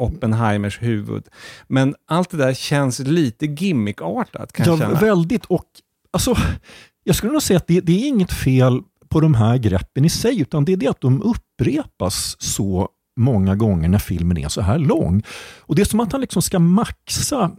Oppenheimers 0.57 0.81
huvud. 0.81 1.23
Men 1.67 1.95
allt 2.07 2.29
det 2.29 2.37
där 2.37 2.53
känns 2.53 2.99
lite 2.99 3.45
gimmickartat 3.45 4.53
kan 4.53 4.65
jag 4.65 4.73
Ja, 4.75 4.79
känna. 4.79 4.99
väldigt. 4.99 5.45
Och 5.45 5.65
alltså, 6.13 6.35
jag 7.03 7.15
skulle 7.15 7.31
nog 7.31 7.41
säga 7.43 7.57
att 7.57 7.67
det, 7.67 7.81
det 7.81 7.91
är 8.03 8.07
inget 8.07 8.31
fel 8.33 8.81
på 9.09 9.19
de 9.19 9.33
här 9.35 9.57
greppen 9.57 10.05
i 10.05 10.09
sig, 10.09 10.41
utan 10.41 10.65
det 10.65 10.73
är 10.73 10.77
det 10.77 10.87
att 10.87 11.01
de 11.01 11.21
upprepas 11.21 12.35
så 12.39 12.89
många 13.19 13.55
gånger 13.55 13.89
när 13.89 13.99
filmen 13.99 14.37
är 14.37 14.49
så 14.49 14.61
här 14.61 14.79
lång. 14.79 15.23
Och 15.59 15.75
Det 15.75 15.81
är 15.81 15.85
som 15.85 15.99
att 15.99 16.11
han 16.11 16.21
liksom 16.21 16.41
ska 16.41 16.59
maxa 16.59 17.51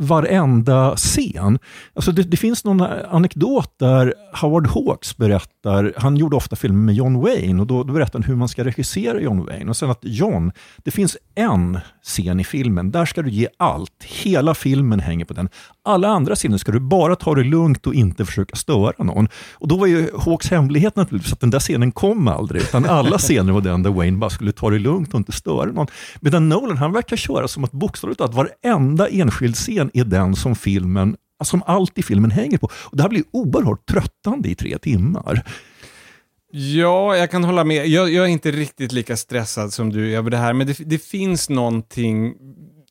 varenda 0.00 0.96
scen. 0.96 1.58
Alltså 1.94 2.12
det, 2.12 2.22
det, 2.22 2.36
finns 2.36 2.64
någon 2.64 2.80
anekdot 3.10 3.74
där 3.78 4.14
Howard 4.40 4.66
Hawks 4.66 5.16
berättar, 5.16 5.92
han 5.96 6.16
gjorde 6.16 6.36
ofta 6.36 6.56
filmer 6.56 6.80
med 6.80 6.94
John 6.94 7.20
Wayne 7.20 7.60
och 7.60 7.66
då, 7.66 7.82
då 7.82 7.92
berättar 7.92 8.18
han 8.18 8.22
hur 8.22 8.36
man 8.36 8.48
ska 8.48 8.64
regissera 8.64 9.20
John 9.20 9.46
Wayne. 9.46 9.70
Och 9.70 9.76
sen 9.76 9.90
att 9.90 9.98
John, 10.02 10.52
det 10.84 10.90
finns 10.90 11.16
en 11.34 11.78
scen 12.02 12.40
i 12.40 12.44
filmen, 12.44 12.90
där 12.90 13.04
ska 13.04 13.22
du 13.22 13.30
ge 13.30 13.48
allt. 13.56 14.04
Hela 14.04 14.54
filmen 14.54 15.00
hänger 15.00 15.24
på 15.24 15.34
den. 15.34 15.48
Alla 15.84 16.08
andra 16.08 16.34
scener 16.34 16.58
ska 16.58 16.72
du 16.72 16.80
bara 16.80 17.16
ta 17.16 17.34
det 17.34 17.44
lugnt 17.44 17.86
och 17.86 17.94
inte 17.94 18.24
försöka 18.24 18.56
störa 18.56 19.04
någon. 19.04 19.28
Och 19.52 19.68
då 19.68 19.76
var 19.76 19.86
ju 19.86 20.10
Hawks 20.18 20.50
hemlighet 20.50 20.96
naturligtvis 20.96 21.32
att 21.32 21.40
den 21.40 21.50
där 21.50 21.60
scenen 21.60 21.92
kom 21.92 22.28
aldrig, 22.28 22.62
utan 22.62 22.84
alla 22.84 23.18
scener 23.18 23.52
var 23.52 23.60
den 23.60 23.82
där 23.82 23.90
Wayne 23.90 24.18
bara 24.18 24.30
skulle 24.30 24.52
ta 24.52 24.70
det 24.70 24.78
lugnt 24.78 25.14
och 25.14 25.18
inte 25.18 25.32
störa 25.32 25.72
någon. 25.72 25.86
Medan 26.20 26.48
Nolan, 26.48 26.76
han 26.76 26.92
verkar 26.92 27.16
köra 27.16 27.48
som 27.48 27.64
att 27.64 27.72
bokstavligt 27.72 28.18
talat 28.18 28.34
varenda 28.34 29.08
enskild 29.08 29.54
scen 29.54 29.89
är 29.94 30.04
den 30.04 30.36
som 30.36 30.54
filmen, 30.54 31.16
som 31.44 31.62
allt 31.66 31.98
i 31.98 32.02
filmen 32.02 32.30
hänger 32.30 32.58
på. 32.58 32.66
Och 32.66 32.96
det 32.96 33.02
här 33.02 33.10
blir 33.10 33.24
oerhört 33.30 33.86
tröttande 33.86 34.48
i 34.48 34.54
tre 34.54 34.78
timmar. 34.78 35.44
Ja, 36.52 37.16
jag 37.16 37.30
kan 37.30 37.44
hålla 37.44 37.64
med. 37.64 37.86
Jag, 37.86 38.10
jag, 38.12 38.24
är 38.24 38.28
inte 38.28 38.50
riktigt 38.50 38.92
lika 38.92 39.16
stressad 39.16 39.72
som 39.72 39.90
du 39.90 40.16
över 40.16 40.30
det 40.30 40.36
här, 40.36 40.52
men 40.52 40.66
det, 40.66 40.76
det 40.78 40.98
finns 40.98 41.48
någonting 41.48 42.34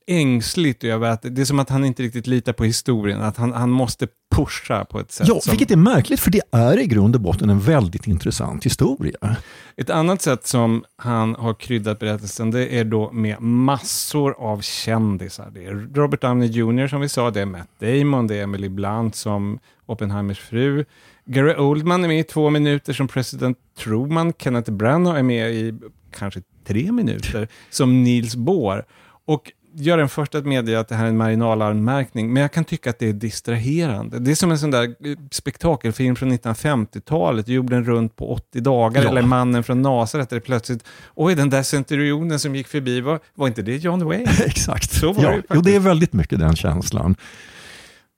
ängsligt 0.09 0.83
över 0.83 1.09
att 1.09 1.21
det 1.21 1.41
är 1.41 1.45
som 1.45 1.59
att 1.59 1.69
han 1.69 1.85
inte 1.85 2.03
riktigt 2.03 2.27
litar 2.27 2.53
på 2.53 2.63
historien, 2.63 3.21
att 3.21 3.37
han, 3.37 3.53
han 3.53 3.69
måste 3.69 4.07
pusha 4.35 4.85
på 4.85 4.99
ett 4.99 5.11
sätt. 5.11 5.27
Ja, 5.27 5.39
som... 5.39 5.51
vilket 5.51 5.71
är 5.71 5.75
märkligt 5.75 6.19
för 6.19 6.31
det 6.31 6.41
är 6.51 6.79
i 6.79 6.85
grund 6.85 7.15
och 7.15 7.21
botten 7.21 7.49
en 7.49 7.59
väldigt 7.59 8.07
intressant 8.07 8.65
historia. 8.65 9.35
Ett 9.77 9.89
annat 9.89 10.21
sätt 10.21 10.47
som 10.47 10.83
han 10.95 11.35
har 11.35 11.53
kryddat 11.53 11.99
berättelsen 11.99 12.51
det 12.51 12.77
är 12.79 12.83
då 12.83 13.11
med 13.11 13.41
massor 13.41 14.35
av 14.37 14.61
kändisar. 14.61 15.51
Det 15.53 15.65
är 15.65 15.73
Robert 15.93 16.21
Downey 16.21 16.49
Jr 16.49 16.87
som 16.87 17.01
vi 17.01 17.09
sa, 17.09 17.31
det 17.31 17.41
är 17.41 17.45
Matt 17.45 17.69
Damon, 17.79 18.27
det 18.27 18.35
är 18.35 18.43
Emily 18.43 18.69
Blunt 18.69 19.15
som 19.15 19.59
Oppenheimers 19.85 20.39
fru. 20.39 20.85
Gary 21.25 21.55
Oldman 21.55 22.03
är 22.03 22.07
med 22.07 22.19
i 22.19 22.23
två 22.23 22.49
minuter 22.49 22.93
som 22.93 23.07
president 23.07 23.57
Truman. 23.77 24.33
Kenneth 24.39 24.71
Branagh 24.71 25.19
är 25.19 25.23
med 25.23 25.53
i 25.53 25.73
kanske 26.11 26.41
tre 26.67 26.91
minuter 26.91 27.47
som 27.69 28.03
Niels 28.03 28.35
Bohr. 28.35 28.85
Och 29.25 29.51
jag 29.75 29.93
är 29.93 29.97
den 29.97 30.09
första 30.09 30.37
att 30.37 30.45
medge 30.45 30.79
att 30.79 30.87
det 30.87 30.95
här 30.95 31.05
är 31.05 31.09
en 31.09 31.17
marginalanmärkning, 31.17 32.33
men 32.33 32.41
jag 32.41 32.51
kan 32.51 32.65
tycka 32.65 32.89
att 32.89 32.99
det 32.99 33.09
är 33.09 33.13
distraherande. 33.13 34.19
Det 34.19 34.31
är 34.31 34.35
som 34.35 34.51
en 34.51 34.59
sån 34.59 34.71
där 34.71 34.83
eh, 34.83 35.17
spektakelfilm 35.31 36.15
från 36.15 36.31
1950-talet, 36.31 37.47
jorden 37.47 37.83
runt 37.83 38.15
på 38.15 38.31
80 38.33 38.59
dagar, 38.59 39.03
ja. 39.03 39.09
eller 39.09 39.21
Mannen 39.21 39.63
från 39.63 39.81
Nasaret, 39.81 40.29
där 40.29 40.37
det 40.37 40.41
plötsligt, 40.41 40.83
oj, 41.15 41.35
den 41.35 41.49
där 41.49 41.63
centurionen 41.63 42.39
som 42.39 42.55
gick 42.55 42.67
förbi, 42.67 43.01
var, 43.01 43.19
var 43.35 43.47
inte 43.47 43.61
det 43.61 43.75
John 43.75 44.05
Wayne? 44.05 44.31
Exakt. 44.45 44.91
Så 44.91 45.13
var 45.13 45.23
ja. 45.23 45.31
det 45.31 45.43
jo, 45.49 45.61
det 45.61 45.75
är 45.75 45.79
väldigt 45.79 46.13
mycket 46.13 46.39
den 46.39 46.55
känslan. 46.55 47.15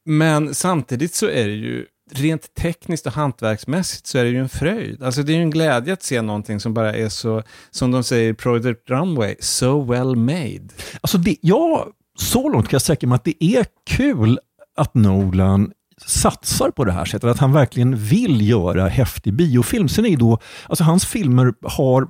Men 0.06 0.56
samtidigt 0.56 1.14
så 1.14 1.26
är 1.26 1.48
det 1.48 1.56
ju 1.56 1.86
rent 2.12 2.56
tekniskt 2.56 3.08
och 3.08 3.14
hantverksmässigt 3.14 4.08
så 4.08 4.18
är 4.18 4.24
det 4.24 4.30
ju 4.30 4.40
en 4.40 4.50
fröjd. 4.50 5.04
Alltså 5.04 5.24
det 5.24 5.34
är 5.34 5.36
ju 5.36 5.42
en 5.42 5.52
glädje 5.52 5.94
att 5.94 6.04
se 6.04 6.22
någonting 6.22 6.60
som 6.60 6.74
bara 6.74 6.94
är 6.94 7.10
så, 7.10 7.44
som 7.72 7.92
de 7.92 8.04
säger 8.04 8.30
i 8.30 8.34
Project 8.34 8.90
Runway, 8.90 9.36
so 9.40 9.84
well 9.84 10.16
made. 10.16 10.68
Alltså 11.02 11.18
det, 11.18 11.36
ja, 11.42 11.88
så 12.18 12.50
långt 12.50 12.68
kan 12.68 12.76
jag 12.76 12.82
sträcka 12.82 13.08
mig 13.08 13.16
att 13.16 13.24
det 13.24 13.44
är 13.44 13.66
kul 13.86 14.40
att 14.78 14.94
Nolan 14.94 15.72
satsar 16.06 16.72
på 16.72 16.86
det 16.86 16.92
här 16.92 17.06
sättet, 17.06 17.30
att 17.30 17.40
han 17.40 17.54
verkligen 17.54 17.96
vill 17.98 18.50
göra 18.50 18.88
häftig 18.88 19.34
biofilm. 19.34 19.90
Sen 19.90 20.06
är 20.06 20.10
ju 20.10 20.16
då, 20.16 20.40
alltså 20.68 20.84
hans 20.84 21.06
filmer 21.06 21.54
har 21.64 22.08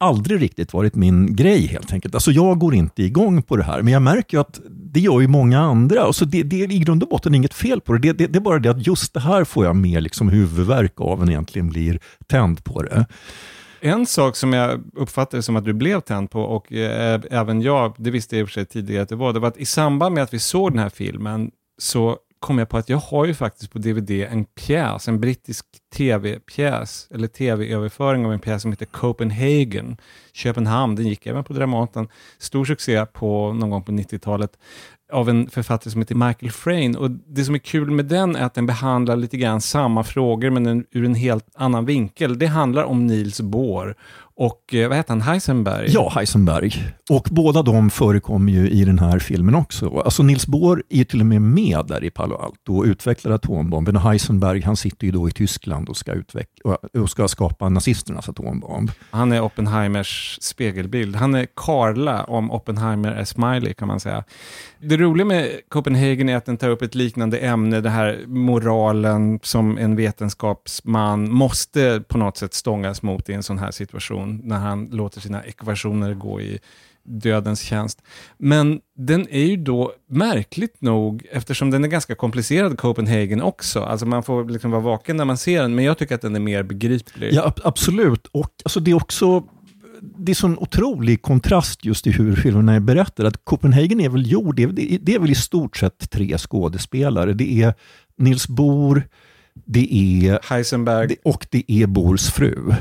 aldrig 0.00 0.42
riktigt 0.42 0.72
varit 0.72 0.94
min 0.94 1.36
grej 1.36 1.66
helt 1.66 1.92
enkelt. 1.92 2.14
Alltså 2.14 2.30
jag 2.30 2.58
går 2.58 2.74
inte 2.74 3.02
igång 3.02 3.42
på 3.42 3.56
det 3.56 3.64
här, 3.64 3.82
men 3.82 3.92
jag 3.92 4.02
märker 4.02 4.38
att 4.38 4.60
det 4.68 5.00
gör 5.00 5.20
ju 5.20 5.28
många 5.28 5.60
andra. 5.60 6.02
Alltså 6.02 6.24
det, 6.24 6.42
det 6.42 6.62
är 6.62 6.72
i 6.72 6.78
grund 6.78 7.02
och 7.02 7.08
botten 7.08 7.34
inget 7.34 7.54
fel 7.54 7.80
på 7.80 7.92
det. 7.92 7.98
Det, 7.98 8.12
det. 8.12 8.26
det, 8.26 8.38
är 8.38 8.40
bara 8.40 8.58
det 8.58 8.70
att 8.70 8.86
just 8.86 9.14
det 9.14 9.20
här 9.20 9.44
får 9.44 9.64
jag 9.64 9.76
mer 9.76 10.00
liksom 10.00 10.28
huvudvärk 10.28 11.00
av 11.00 11.22
än 11.22 11.28
egentligen 11.28 11.68
blir 11.68 12.00
tänd 12.26 12.64
på 12.64 12.82
det. 12.82 13.06
En 13.80 14.06
sak 14.06 14.36
som 14.36 14.52
jag 14.52 14.80
uppfattade 14.94 15.42
som 15.42 15.56
att 15.56 15.64
du 15.64 15.72
blev 15.72 16.00
tänd 16.00 16.30
på, 16.30 16.42
och 16.42 16.72
eh, 16.72 17.20
även 17.30 17.62
jag, 17.62 17.94
det 17.98 18.10
visste 18.10 18.36
jag 18.36 18.40
i 18.40 18.44
och 18.44 18.48
för 18.48 18.52
sig 18.52 18.66
tidigare 18.66 19.02
att 19.02 19.08
det 19.08 19.16
var, 19.16 19.32
det 19.32 19.40
var 19.40 19.48
att 19.48 19.56
i 19.56 19.66
samband 19.66 20.14
med 20.14 20.22
att 20.22 20.34
vi 20.34 20.38
såg 20.38 20.72
den 20.72 20.78
här 20.78 20.88
filmen 20.88 21.50
så 21.78 22.16
kom 22.46 22.58
jag 22.58 22.68
på 22.68 22.76
att 22.76 22.88
jag 22.88 22.98
har 22.98 23.26
ju 23.26 23.34
faktiskt 23.34 23.72
på 23.72 23.78
DVD 23.78 24.10
en 24.10 24.44
pjäs, 24.44 25.08
en 25.08 25.20
brittisk 25.20 25.66
tv-pjäs, 25.96 27.08
eller 27.10 27.28
tv-överföring 27.28 28.26
av 28.26 28.32
en 28.32 28.40
pjäs 28.40 28.62
som 28.62 28.72
heter 28.72 28.86
Copenhagen, 28.86 29.96
Köpenhamn. 30.32 30.96
Den 30.96 31.06
gick 31.06 31.26
även 31.26 31.44
på 31.44 31.52
Dramaten. 31.52 32.08
Stor 32.38 32.64
succé 32.64 33.06
på 33.06 33.52
någon 33.52 33.70
gång 33.70 33.82
på 33.82 33.92
90-talet 33.92 34.58
av 35.12 35.28
en 35.28 35.50
författare 35.50 35.90
som 35.90 36.00
heter 36.00 36.14
Michael 36.14 36.52
Frayn. 36.52 36.96
Och 36.96 37.10
Det 37.10 37.44
som 37.44 37.54
är 37.54 37.58
kul 37.58 37.90
med 37.90 38.04
den 38.04 38.36
är 38.36 38.44
att 38.44 38.54
den 38.54 38.66
behandlar 38.66 39.16
lite 39.16 39.36
grann 39.36 39.60
samma 39.60 40.04
frågor, 40.04 40.50
men 40.50 40.66
en, 40.66 40.84
ur 40.90 41.04
en 41.04 41.14
helt 41.14 41.46
annan 41.54 41.84
vinkel. 41.84 42.38
Det 42.38 42.46
handlar 42.46 42.84
om 42.84 43.06
Niels 43.06 43.40
Bohr 43.40 43.96
och 44.38 44.74
eh, 44.74 44.88
vad 44.88 44.96
heter 44.96 45.10
han, 45.10 45.20
Heisenberg? 45.20 45.86
Ja, 45.88 46.12
Heisenberg. 46.14 46.72
Och 47.10 47.28
båda 47.30 47.62
de 47.62 47.90
förekommer 47.90 48.52
ju 48.52 48.70
i 48.70 48.84
den 48.84 48.98
här 48.98 49.18
filmen 49.18 49.54
också. 49.54 50.02
Alltså 50.04 50.22
Niels 50.22 50.46
Bohr 50.46 50.82
är 50.88 51.04
till 51.04 51.20
och 51.20 51.26
med 51.26 51.42
med 51.42 51.86
där 51.86 52.04
i 52.04 52.10
Palo 52.10 52.36
Alto 52.36 52.76
och 52.76 52.84
utvecklar 52.84 53.32
atombomben. 53.32 53.96
Och 53.96 54.02
Heisenberg 54.02 54.60
han 54.60 54.76
sitter 54.76 55.06
ju 55.06 55.12
då 55.12 55.28
i 55.28 55.32
Tyskland 55.32 55.88
och 55.88 55.96
ska, 55.96 56.12
utveckla, 56.12 56.78
och 56.98 57.10
ska 57.10 57.28
skapa 57.28 57.68
nazisternas 57.68 58.28
atombomb. 58.28 58.90
Han 59.10 59.32
är 59.32 59.40
Oppenheimers 59.40 60.38
spegelbild. 60.42 61.16
Han 61.16 61.34
är 61.34 61.46
Karla 61.56 62.24
om 62.24 62.50
Oppenheimer 62.50 63.12
är 63.12 63.24
Smiley 63.24 63.74
kan 63.74 63.88
man 63.88 64.00
säga. 64.00 64.24
Det 64.78 64.96
roliga 64.96 65.24
med 65.24 65.50
Copenhagen 65.68 66.28
är 66.28 66.36
att 66.36 66.46
den 66.46 66.56
tar 66.56 66.68
upp 66.68 66.82
ett 66.82 66.94
liknande 66.94 67.38
ämne, 67.38 67.80
det 67.80 67.90
här 67.90 68.24
moralen 68.26 69.40
som 69.42 69.78
en 69.78 69.96
vetenskapsman 69.96 71.30
måste 71.30 72.02
på 72.08 72.18
något 72.18 72.36
sätt 72.36 72.54
stångas 72.54 73.02
mot 73.02 73.28
i 73.28 73.32
en 73.32 73.42
sån 73.42 73.58
här 73.58 73.70
situation, 73.70 74.25
när 74.26 74.58
han 74.58 74.84
låter 74.84 75.20
sina 75.20 75.44
ekvationer 75.44 76.14
gå 76.14 76.40
i 76.40 76.58
dödens 77.06 77.60
tjänst. 77.60 78.02
Men 78.38 78.80
den 78.96 79.28
är 79.30 79.44
ju 79.44 79.56
då 79.56 79.92
märkligt 80.08 80.80
nog, 80.80 81.26
eftersom 81.32 81.70
den 81.70 81.84
är 81.84 81.88
ganska 81.88 82.14
komplicerad, 82.14 82.78
Copenhagen 82.78 83.42
också, 83.42 83.80
alltså 83.80 84.06
man 84.06 84.22
får 84.22 84.44
liksom 84.44 84.70
vara 84.70 84.82
vaken 84.82 85.16
när 85.16 85.24
man 85.24 85.38
ser 85.38 85.62
den, 85.62 85.74
men 85.74 85.84
jag 85.84 85.98
tycker 85.98 86.14
att 86.14 86.22
den 86.22 86.36
är 86.36 86.40
mer 86.40 86.62
begriplig. 86.62 87.32
Ja, 87.32 87.54
absolut. 87.64 88.26
Och 88.26 88.50
alltså 88.64 88.80
det 88.80 88.90
är 88.90 88.94
också 88.94 89.44
det 90.00 90.32
är 90.32 90.34
sån 90.34 90.58
otrolig 90.58 91.22
kontrast 91.22 91.84
just 91.84 92.06
i 92.06 92.10
hur 92.10 92.36
filmerna 92.36 92.74
är 92.74 92.80
berättade. 92.80 93.28
Att 93.28 93.44
Copenhagen 93.44 94.00
är 94.00 94.08
väl 94.08 94.30
gjord, 94.30 94.56
det 94.56 94.62
är, 94.62 94.98
det 95.00 95.14
är 95.14 95.18
väl 95.18 95.30
i 95.30 95.34
stort 95.34 95.76
sett 95.76 96.10
tre 96.10 96.38
skådespelare. 96.38 97.32
Det 97.32 97.62
är 97.62 97.74
Nils 98.16 98.48
Bohr, 98.48 99.08
det 99.64 99.94
är 99.94 100.38
Heisenberg 100.42 101.16
och 101.24 101.46
det 101.50 101.64
är 101.66 101.86
Bohrs 101.86 102.30
fru. 102.30 102.72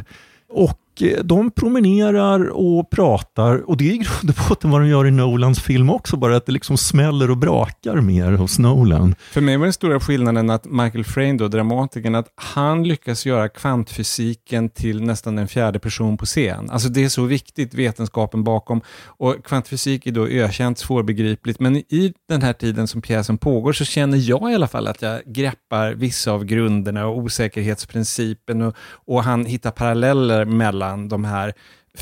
Och 0.50 0.80
Eh, 1.02 1.24
de 1.24 1.52
promenerar 1.52 2.50
och 2.50 2.90
pratar 2.90 3.70
och 3.70 3.78
det 3.78 3.90
är 3.90 3.94
i 3.94 3.98
grund 3.98 4.30
och 4.30 4.36
botten 4.50 4.72
vad 4.72 4.82
de 4.82 4.88
gör 4.88 5.08
i 5.08 5.12
Nolans 5.12 5.62
film 5.62 5.90
också, 5.90 6.18
bara 6.18 6.36
att 6.36 6.46
det 6.46 6.52
liksom 6.52 6.78
smäller 6.78 7.32
och 7.32 7.38
brakar 7.38 7.96
mer 7.96 8.32
hos 8.32 8.60
Nolan. 8.60 9.16
För 9.32 9.42
mig 9.42 9.58
var 9.58 9.66
den 9.66 9.74
stora 9.74 10.00
skillnaden 10.00 10.50
att 10.50 10.66
Michael 10.66 11.04
Frayn, 11.04 11.38
då, 11.38 11.48
dramatikern, 11.48 12.16
att 12.16 12.28
han 12.36 12.84
lyckas 12.84 13.26
göra 13.26 13.50
kvantfysiken 13.50 14.70
till 14.70 15.04
nästan 15.04 15.38
en 15.38 15.48
fjärde 15.48 15.80
person 15.80 16.18
på 16.18 16.26
scen. 16.26 16.70
Alltså 16.70 16.90
det 16.90 17.04
är 17.04 17.10
så 17.10 17.24
viktigt, 17.24 17.74
vetenskapen 17.74 18.44
bakom. 18.44 18.82
Och 19.06 19.46
kvantfysik 19.46 20.08
är 20.08 20.12
då 20.12 20.28
ökänt 20.28 20.78
svårbegripligt, 20.78 21.60
men 21.60 21.76
i 21.76 22.14
den 22.30 22.42
här 22.42 22.54
tiden 22.54 22.88
som 22.88 23.02
pjäsen 23.02 23.38
pågår 23.38 23.74
så 23.74 23.86
känner 23.86 24.18
jag 24.18 24.52
i 24.52 24.56
alla 24.56 24.68
fall 24.68 24.88
att 24.88 25.02
jag 25.02 25.22
greppar 25.26 25.92
vissa 25.94 26.32
av 26.32 26.46
grunderna 26.46 27.08
och 27.08 27.18
osäkerhetsprincipen 27.18 28.62
och, 28.62 28.76
och 29.06 29.24
han 29.24 29.46
hittar 29.46 29.72
paralleller 29.72 30.46
mellan 30.46 30.85
mellan 30.86 31.08
de 31.08 31.26
här 31.26 31.54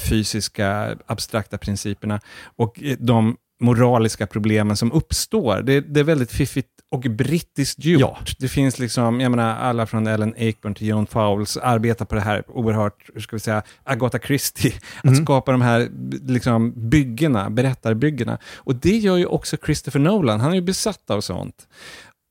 fysiska 0.09 0.95
abstrakta 1.05 1.57
principerna 1.57 2.19
och 2.57 2.79
de 2.99 3.37
moraliska 3.59 4.27
problemen 4.27 4.77
som 4.77 4.91
uppstår. 4.91 5.61
Det, 5.61 5.81
det 5.81 5.99
är 5.99 6.03
väldigt 6.03 6.31
fiffigt 6.31 6.69
och 6.91 7.01
brittiskt 7.01 7.85
gjort. 7.85 8.01
Ja. 8.01 8.17
Det 8.39 8.47
finns 8.47 8.79
liksom, 8.79 9.19
jag 9.21 9.31
menar, 9.31 9.55
alla 9.55 9.85
från 9.85 10.07
Ellen 10.07 10.33
Aikburn 10.37 10.75
till 10.75 10.87
Joan 10.87 11.07
Fowles 11.07 11.57
arbetar 11.57 12.05
på 12.05 12.15
det 12.15 12.21
här 12.21 12.43
oerhört, 12.47 13.09
hur 13.13 13.21
ska 13.21 13.35
vi 13.35 13.39
säga, 13.39 13.63
Agatha 13.83 14.19
Christie, 14.19 14.73
mm. 15.03 15.13
att 15.13 15.23
skapa 15.23 15.51
de 15.51 15.61
här 15.61 15.89
liksom, 16.27 16.73
byggena, 16.89 17.49
berättarbyggena. 17.49 18.37
Och 18.65 18.75
det 18.75 18.97
gör 18.97 19.17
ju 19.17 19.25
också 19.25 19.57
Christopher 19.65 19.99
Nolan, 19.99 20.39
han 20.39 20.51
är 20.51 20.55
ju 20.55 20.61
besatt 20.61 21.09
av 21.09 21.21
sånt. 21.21 21.67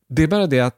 Det 0.08 0.22
är 0.22 0.28
bara 0.28 0.46
det 0.46 0.60
att 0.60 0.76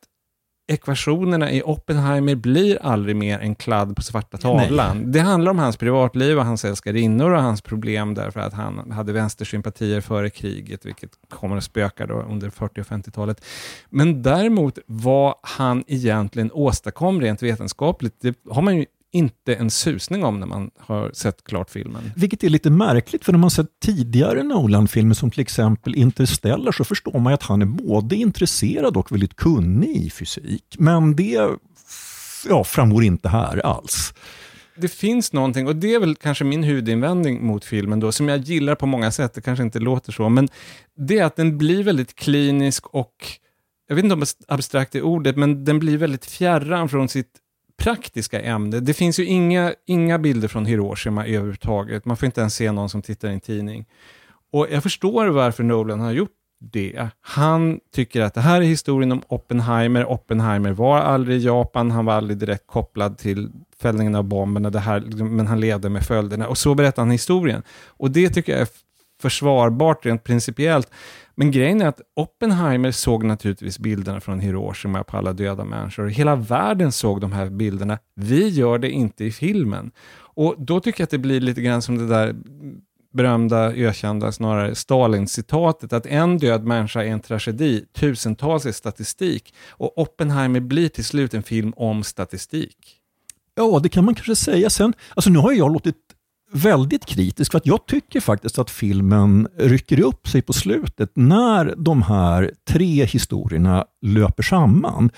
ekvationerna 0.67 1.51
i 1.53 1.63
Oppenheimer 1.63 2.35
blir 2.35 2.79
aldrig 2.83 3.17
mer 3.17 3.39
en 3.39 3.55
kladd 3.55 3.97
på 3.97 4.03
svarta 4.03 4.39
tavlan. 4.39 4.99
Nej. 4.99 5.07
Det 5.07 5.21
handlar 5.21 5.51
om 5.51 5.59
hans 5.59 5.77
privatliv 5.77 6.39
och 6.39 6.45
hans 6.45 6.65
älskarinnor 6.65 7.31
och 7.31 7.43
hans 7.43 7.63
problem 7.63 8.15
därför 8.15 8.41
att 8.41 8.53
han 8.53 8.91
hade 8.91 9.13
vänstersympatier 9.13 10.01
före 10.01 10.31
kriget, 10.31 10.87
vilket 10.87 11.11
kommer 11.29 11.57
att 11.57 11.65
spöka 11.65 12.07
då 12.07 12.15
under 12.15 12.51
40 12.51 12.81
och 12.81 12.87
50-talet. 12.87 13.45
Men 13.91 14.23
däremot 14.23 14.79
vad 14.87 15.35
han 15.43 15.85
egentligen 15.87 16.51
åstadkom 16.53 17.21
rent 17.21 17.43
vetenskapligt, 17.43 18.15
det 18.21 18.39
har 18.51 18.63
man 18.63 18.77
ju 18.77 18.87
inte 19.15 19.55
en 19.55 19.71
susning 19.71 20.25
om 20.25 20.41
när 20.41 20.47
man 20.47 20.71
har 20.79 21.11
sett 21.13 21.45
klart 21.45 21.71
filmen. 21.71 22.13
Vilket 22.17 22.45
är 22.45 22.49
lite 22.49 22.71
märkligt, 22.71 23.25
för 23.25 23.33
när 23.33 23.39
man 23.39 23.51
sett 23.51 23.81
tidigare 23.85 24.43
Nolan-filmer 24.43 25.15
som 25.15 25.31
till 25.31 25.41
exempel 25.41 25.95
Interstellar 25.95 26.73
så 26.73 26.85
förstår 26.85 27.19
man 27.19 27.33
att 27.33 27.43
han 27.43 27.63
är 27.63 27.67
både 27.67 28.17
intresserad 28.17 28.97
och 28.97 29.13
väldigt 29.13 29.37
kunnig 29.37 29.97
i 29.97 30.11
fysik. 30.11 30.77
Men 30.79 31.17
det 31.17 31.49
ja, 32.49 32.65
framgår 32.65 33.05
inte 33.05 33.29
här 33.29 33.67
alls. 33.67 34.15
Det 34.77 34.89
finns 34.89 35.33
någonting, 35.33 35.67
och 35.67 35.77
det 35.77 35.95
är 35.95 36.01
väl 36.01 36.17
kanske 36.17 36.45
min 36.45 36.63
huvudinvändning 36.63 37.47
mot 37.47 37.65
filmen 37.65 38.01
då, 38.01 38.13
som 38.13 38.29
jag 38.29 38.39
gillar 38.39 38.75
på 38.75 38.87
många 38.87 39.11
sätt, 39.11 39.35
det 39.35 39.41
kanske 39.41 39.63
inte 39.63 39.79
låter 39.79 40.13
så, 40.13 40.29
men 40.29 40.49
det 40.97 41.19
är 41.19 41.25
att 41.25 41.37
den 41.37 41.59
blir 41.59 41.83
väldigt 41.83 42.15
klinisk 42.15 42.87
och, 42.87 43.15
jag 43.89 43.97
vet 43.97 44.05
inte 44.05 44.15
om 44.15 44.25
abstrakt 44.49 44.95
är 44.95 45.03
ordet, 45.03 45.37
men 45.37 45.65
den 45.65 45.79
blir 45.79 45.99
väldigt 45.99 46.27
fjärran 46.27 46.89
från 46.89 47.09
sitt 47.09 47.41
praktiska 47.83 48.41
ämne. 48.41 48.81
Det 48.81 48.95
finns 48.95 49.19
ju 49.19 49.25
inga, 49.25 49.75
inga 49.87 50.19
bilder 50.19 50.49
från 50.49 50.67
Hiroshima 50.67 51.27
överhuvudtaget. 51.27 52.05
Man 52.05 52.17
får 52.17 52.27
inte 52.27 52.41
ens 52.41 52.55
se 52.55 52.73
någon 52.73 52.89
som 52.89 53.03
tittar 53.03 53.29
i 53.29 53.33
en 53.33 53.41
tidning. 53.41 53.87
Och 54.53 54.67
jag 54.71 54.83
förstår 54.83 55.27
varför 55.27 55.63
Nolan 55.63 56.01
har 56.01 56.13
gjort 56.13 56.31
det. 56.73 57.09
Han 57.21 57.81
tycker 57.95 58.21
att 58.21 58.35
det 58.35 58.41
här 58.41 58.61
är 58.61 58.65
historien 58.65 59.13
om 59.13 59.23
Oppenheimer. 59.29 60.05
Oppenheimer 60.05 60.73
var 60.73 60.99
aldrig 60.99 61.37
i 61.37 61.45
Japan, 61.45 61.91
han 61.91 62.05
var 62.05 62.15
aldrig 62.15 62.39
direkt 62.39 62.67
kopplad 62.67 63.19
till 63.19 63.51
fällningen 63.81 64.15
av 64.15 64.25
bomberna, 64.25 64.71
det 64.71 64.79
här, 64.79 65.01
liksom, 65.01 65.37
men 65.37 65.47
han 65.47 65.61
levde 65.61 65.89
med 65.89 66.07
följderna. 66.07 66.49
Och 66.49 66.59
så 66.59 66.75
berättar 66.75 67.03
han 67.03 67.11
historien. 67.11 67.63
Och 67.87 68.11
det 68.11 68.31
tycker 68.31 68.53
jag 68.53 68.61
är 68.61 68.69
försvarbart 69.25 70.07
rent 70.07 70.25
principiellt. 70.25 70.91
Men 71.35 71.51
grejen 71.51 71.83
är 71.83 71.87
att 71.87 72.01
Oppenheimer 72.17 72.91
såg 72.91 73.25
naturligtvis 73.25 73.79
bilderna 73.79 74.21
från 74.21 74.41
Hiroshima 74.41 75.05
på 75.05 75.17
alla 75.17 75.33
döda 75.33 75.65
människor. 75.65 76.07
Hela 76.07 76.37
världen 76.37 76.93
såg 76.93 77.21
de 77.21 77.33
här 77.33 77.51
bilderna. 77.51 77.99
Vi 78.15 78.49
gör 78.49 78.79
det 78.79 78.91
inte 78.91 79.25
i 79.25 79.33
filmen. 79.33 79.91
Och 80.37 80.55
då 80.59 80.81
tycker 80.81 81.01
jag 81.01 81.05
att 81.05 81.11
det 81.11 81.19
blir 81.19 81.41
lite 81.41 81.63
grann 81.63 81.83
som 81.83 81.99
det 81.99 82.07
där 82.07 82.35
berömda, 83.13 83.73
ökända, 83.73 84.33
snarare 84.33 84.75
Stalin-citatet 84.75 85.93
att 85.93 86.07
en 86.07 86.39
död 86.39 86.65
människa 86.65 87.03
är 87.03 87.09
en 87.09 87.21
tragedi, 87.21 87.85
tusentals 87.93 88.67
är 88.67 88.73
statistik. 88.73 89.55
Och 89.71 89.99
Oppenheimer 89.99 90.61
blir 90.61 90.89
till 90.89 91.05
slut 91.05 91.35
en 91.35 91.43
film 91.43 91.73
om 91.77 92.03
statistik. 92.05 92.77
Ja, 93.55 93.81
det 93.83 93.89
kan 93.89 94.05
man 94.05 94.15
kanske 94.15 94.37
säga. 94.37 94.71
Sen, 94.71 94.93
alltså 95.15 95.31
nu 95.31 95.39
har 95.39 95.53
jag 95.53 95.73
låtit 95.73 95.97
väldigt 96.55 97.07
kritisk 97.07 97.53
för 97.53 97.59
att 97.59 97.67
jag 97.67 97.87
tycker 97.87 98.21
faktiskt 98.21 98.59
att 98.59 98.71
filmen 98.71 99.49
rycker 99.59 100.01
upp 100.01 100.29
sig 100.29 100.43
på 100.43 100.53
slutet 100.53 101.11
när 101.15 101.75
de 101.77 102.03
här 102.03 102.53
tre 102.69 103.05
historierna 103.05 103.85
löper 104.03 104.43
samman. 104.43 105.11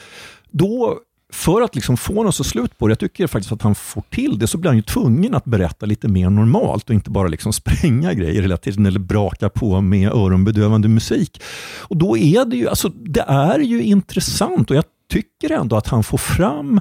Då 0.51 0.99
för 1.33 1.63
att 1.63 1.75
liksom 1.75 1.97
få 1.97 2.23
något 2.23 2.35
så 2.35 2.45
slut 2.45 2.79
på 2.79 2.87
det, 2.87 2.91
jag 2.91 2.99
tycker 2.99 3.27
faktiskt 3.27 3.53
att 3.53 3.63
han 3.63 3.75
får 3.75 4.03
till 4.11 4.39
det, 4.39 4.47
så 4.47 4.59
blir 4.59 4.71
han 4.71 4.77
ju 4.77 4.83
tvungen 4.83 5.35
att 5.35 5.45
berätta 5.45 5.87
lite 5.87 6.09
mer 6.09 6.31
normalt 6.31 6.89
och 6.89 6.95
inte 6.95 7.11
bara 7.11 7.29
liksom 7.29 7.53
spränga 7.53 8.13
grejer 8.13 8.43
hela 8.43 8.57
tiden 8.57 8.87
eller 8.87 9.01
braka 9.01 9.49
på 9.49 9.81
med 9.81 10.13
öronbedövande 10.13 10.89
musik. 10.89 11.43
Och 11.81 11.97
då 11.97 12.17
är 12.17 12.45
det 12.45 12.57
ju, 12.57 12.69
alltså 12.69 12.89
det 12.89 13.25
är 13.29 13.59
ju 13.59 13.83
intressant 13.83 14.71
och 14.71 14.77
jag 14.77 14.85
tycker 15.11 15.51
ändå 15.51 15.77
att 15.77 15.89
han 15.89 16.05
får 16.05 16.19
fram 16.19 16.81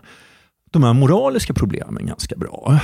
de 0.71 0.83
här 0.83 0.93
moraliska 0.93 1.53
problemen 1.53 2.05
ganska 2.05 2.35
bra. 2.35 2.79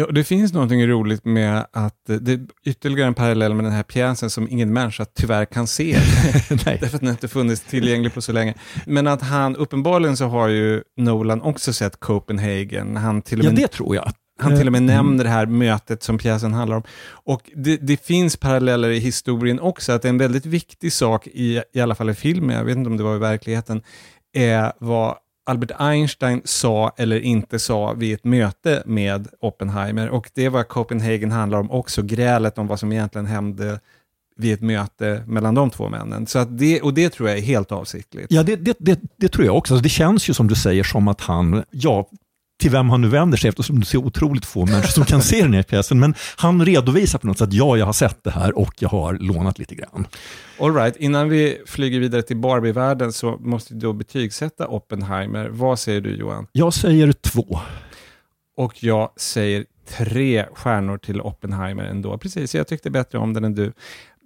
Ja, 0.00 0.06
det 0.06 0.24
finns 0.24 0.52
någonting 0.52 0.86
roligt 0.86 1.24
med 1.24 1.66
att 1.72 1.94
det 2.06 2.32
är 2.32 2.40
ytterligare 2.64 3.08
en 3.08 3.14
parallell 3.14 3.54
med 3.54 3.64
den 3.64 3.72
här 3.72 3.82
pjäsen 3.82 4.30
som 4.30 4.48
ingen 4.50 4.72
människa 4.72 5.04
tyvärr 5.04 5.44
kan 5.44 5.66
se. 5.66 5.92
därför 6.48 6.86
att 6.86 7.00
den 7.00 7.08
inte 7.08 7.28
funnits 7.28 7.60
tillgänglig 7.60 8.14
på 8.14 8.22
så 8.22 8.32
länge. 8.32 8.54
Men 8.86 9.06
att 9.06 9.22
han, 9.22 9.56
uppenbarligen 9.56 10.16
så 10.16 10.26
har 10.26 10.48
ju 10.48 10.82
Nolan 10.96 11.42
också 11.42 11.72
sett 11.72 12.00
Copenhagen. 12.00 12.96
Han 12.96 13.22
till 13.22 13.38
och 13.38 13.44
med, 13.44 13.52
ja, 13.52 13.56
det 13.62 13.68
tror 13.68 13.96
jag. 13.96 14.12
Han 14.40 14.56
till 14.56 14.66
och 14.66 14.72
med 14.72 14.82
Mm. 14.82 14.94
nämner 14.96 15.24
det 15.24 15.30
här 15.30 15.46
mötet 15.46 16.02
som 16.02 16.18
pjäsen 16.18 16.52
handlar 16.54 16.76
om. 16.76 16.82
Och 17.10 17.50
det, 17.54 17.76
det 17.76 18.04
finns 18.04 18.36
paralleller 18.36 18.88
i 18.88 18.98
historien 18.98 19.60
också, 19.60 19.92
att 19.92 20.04
en 20.04 20.18
väldigt 20.18 20.46
viktig 20.46 20.92
sak, 20.92 21.26
i, 21.26 21.62
i 21.74 21.80
alla 21.80 21.94
fall 21.94 22.10
i 22.10 22.14
filmen, 22.14 22.56
jag 22.56 22.64
vet 22.64 22.76
inte 22.76 22.90
om 22.90 22.96
det 22.96 23.02
var 23.02 23.16
i 23.16 23.18
verkligheten, 23.18 23.82
är 24.32 24.72
vad 24.78 25.16
Albert 25.48 25.70
Einstein 25.78 26.42
sa 26.44 26.92
eller 26.96 27.20
inte 27.20 27.58
sa 27.58 27.92
vid 27.92 28.14
ett 28.14 28.24
möte 28.24 28.82
med 28.86 29.28
Oppenheimer. 29.40 30.08
Och 30.08 30.30
det 30.34 30.44
är 30.44 30.50
vad 30.50 30.68
Copenhagen 30.68 31.30
handlar 31.30 31.58
om 31.58 31.70
också, 31.70 32.02
grälet 32.02 32.58
om 32.58 32.66
vad 32.66 32.80
som 32.80 32.92
egentligen 32.92 33.26
hände 33.26 33.80
vid 34.36 34.54
ett 34.54 34.60
möte 34.60 35.22
mellan 35.26 35.54
de 35.54 35.70
två 35.70 35.88
männen. 35.88 36.26
Så 36.26 36.38
att 36.38 36.58
det, 36.58 36.80
och 36.80 36.94
det 36.94 37.10
tror 37.10 37.28
jag 37.28 37.38
är 37.38 37.42
helt 37.42 37.72
avsiktligt. 37.72 38.26
Ja, 38.30 38.42
det, 38.42 38.56
det, 38.56 38.76
det, 38.78 39.00
det 39.16 39.28
tror 39.28 39.46
jag 39.46 39.56
också. 39.56 39.74
Alltså, 39.74 39.82
det 39.82 39.88
känns 39.88 40.30
ju 40.30 40.34
som 40.34 40.48
du 40.48 40.54
säger 40.54 40.84
som 40.84 41.08
att 41.08 41.20
han, 41.20 41.64
ja, 41.70 42.08
till 42.58 42.70
vem 42.70 42.90
han 42.90 43.00
nu 43.00 43.08
vänder 43.08 43.38
sig 43.38 43.48
eftersom 43.48 43.80
det 43.80 43.86
så 43.86 43.98
otroligt 43.98 44.46
få 44.46 44.66
människor 44.66 44.88
som 44.88 45.04
kan 45.04 45.22
se 45.22 45.42
den 45.42 45.54
här 45.54 45.62
pjäsen. 45.62 46.00
Men 46.00 46.14
han 46.36 46.64
redovisar 46.64 47.18
på 47.18 47.26
något 47.26 47.38
sätt, 47.38 47.52
ja, 47.52 47.76
jag 47.76 47.86
har 47.86 47.92
sett 47.92 48.24
det 48.24 48.30
här 48.30 48.58
och 48.58 48.74
jag 48.78 48.88
har 48.88 49.14
lånat 49.14 49.58
lite 49.58 49.74
grann. 49.74 50.06
All 50.60 50.74
right, 50.74 50.96
innan 50.96 51.28
vi 51.28 51.58
flyger 51.66 52.00
vidare 52.00 52.22
till 52.22 52.36
Barbie-världen 52.36 53.12
så 53.12 53.36
måste 53.40 53.74
då 53.74 53.92
betygsätta 53.92 54.68
Oppenheimer. 54.68 55.48
Vad 55.48 55.78
säger 55.78 56.00
du 56.00 56.16
Johan? 56.16 56.46
Jag 56.52 56.74
säger 56.74 57.12
två. 57.12 57.60
Och 58.56 58.84
jag 58.84 59.10
säger 59.16 59.64
tre 59.98 60.46
stjärnor 60.54 60.98
till 60.98 61.20
Oppenheimer 61.20 61.84
ändå. 61.84 62.18
Precis, 62.18 62.54
jag 62.54 62.68
tyckte 62.68 62.90
bättre 62.90 63.18
om 63.18 63.34
den 63.34 63.44
än 63.44 63.54
du. 63.54 63.72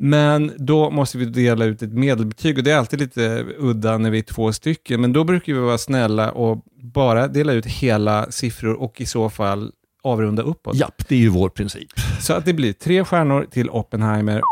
Men 0.05 0.53
då 0.57 0.91
måste 0.91 1.19
vi 1.19 1.25
dela 1.25 1.65
ut 1.65 1.83
ett 1.83 1.93
medelbetyg 1.93 2.59
och 2.59 2.65
det 2.65 2.71
är 2.71 2.77
alltid 2.77 3.01
lite 3.01 3.47
udda 3.59 3.99
när 3.99 4.11
vi 4.11 4.19
är 4.19 4.23
två 4.23 4.53
stycken. 4.53 5.01
Men 5.01 5.13
då 5.13 5.25
brukar 5.25 5.53
vi 5.53 5.59
vara 5.59 5.79
snälla 5.79 6.33
och 6.33 6.65
bara 6.83 7.29
dela 7.29 7.53
ut 7.53 7.67
hela 7.67 8.31
siffror 8.31 8.75
och 8.83 9.01
i 9.01 9.07
så 9.07 9.31
fall 9.31 9.73
avrunda 10.03 10.43
uppåt. 10.43 10.77
Japp, 10.77 11.09
det 11.09 11.15
är 11.15 11.19
ju 11.19 11.29
vår 11.29 11.49
princip. 11.49 11.89
Så 12.21 12.33
att 12.33 12.45
det 12.45 12.53
blir 12.53 12.73
tre 12.73 13.05
stjärnor 13.05 13.47
till 13.51 13.71
Oppenheimer. 13.71 14.43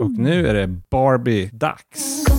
Och 0.00 0.10
nu 0.10 0.46
är 0.46 0.54
det 0.54 0.66
Barbie-dags. 0.90 2.35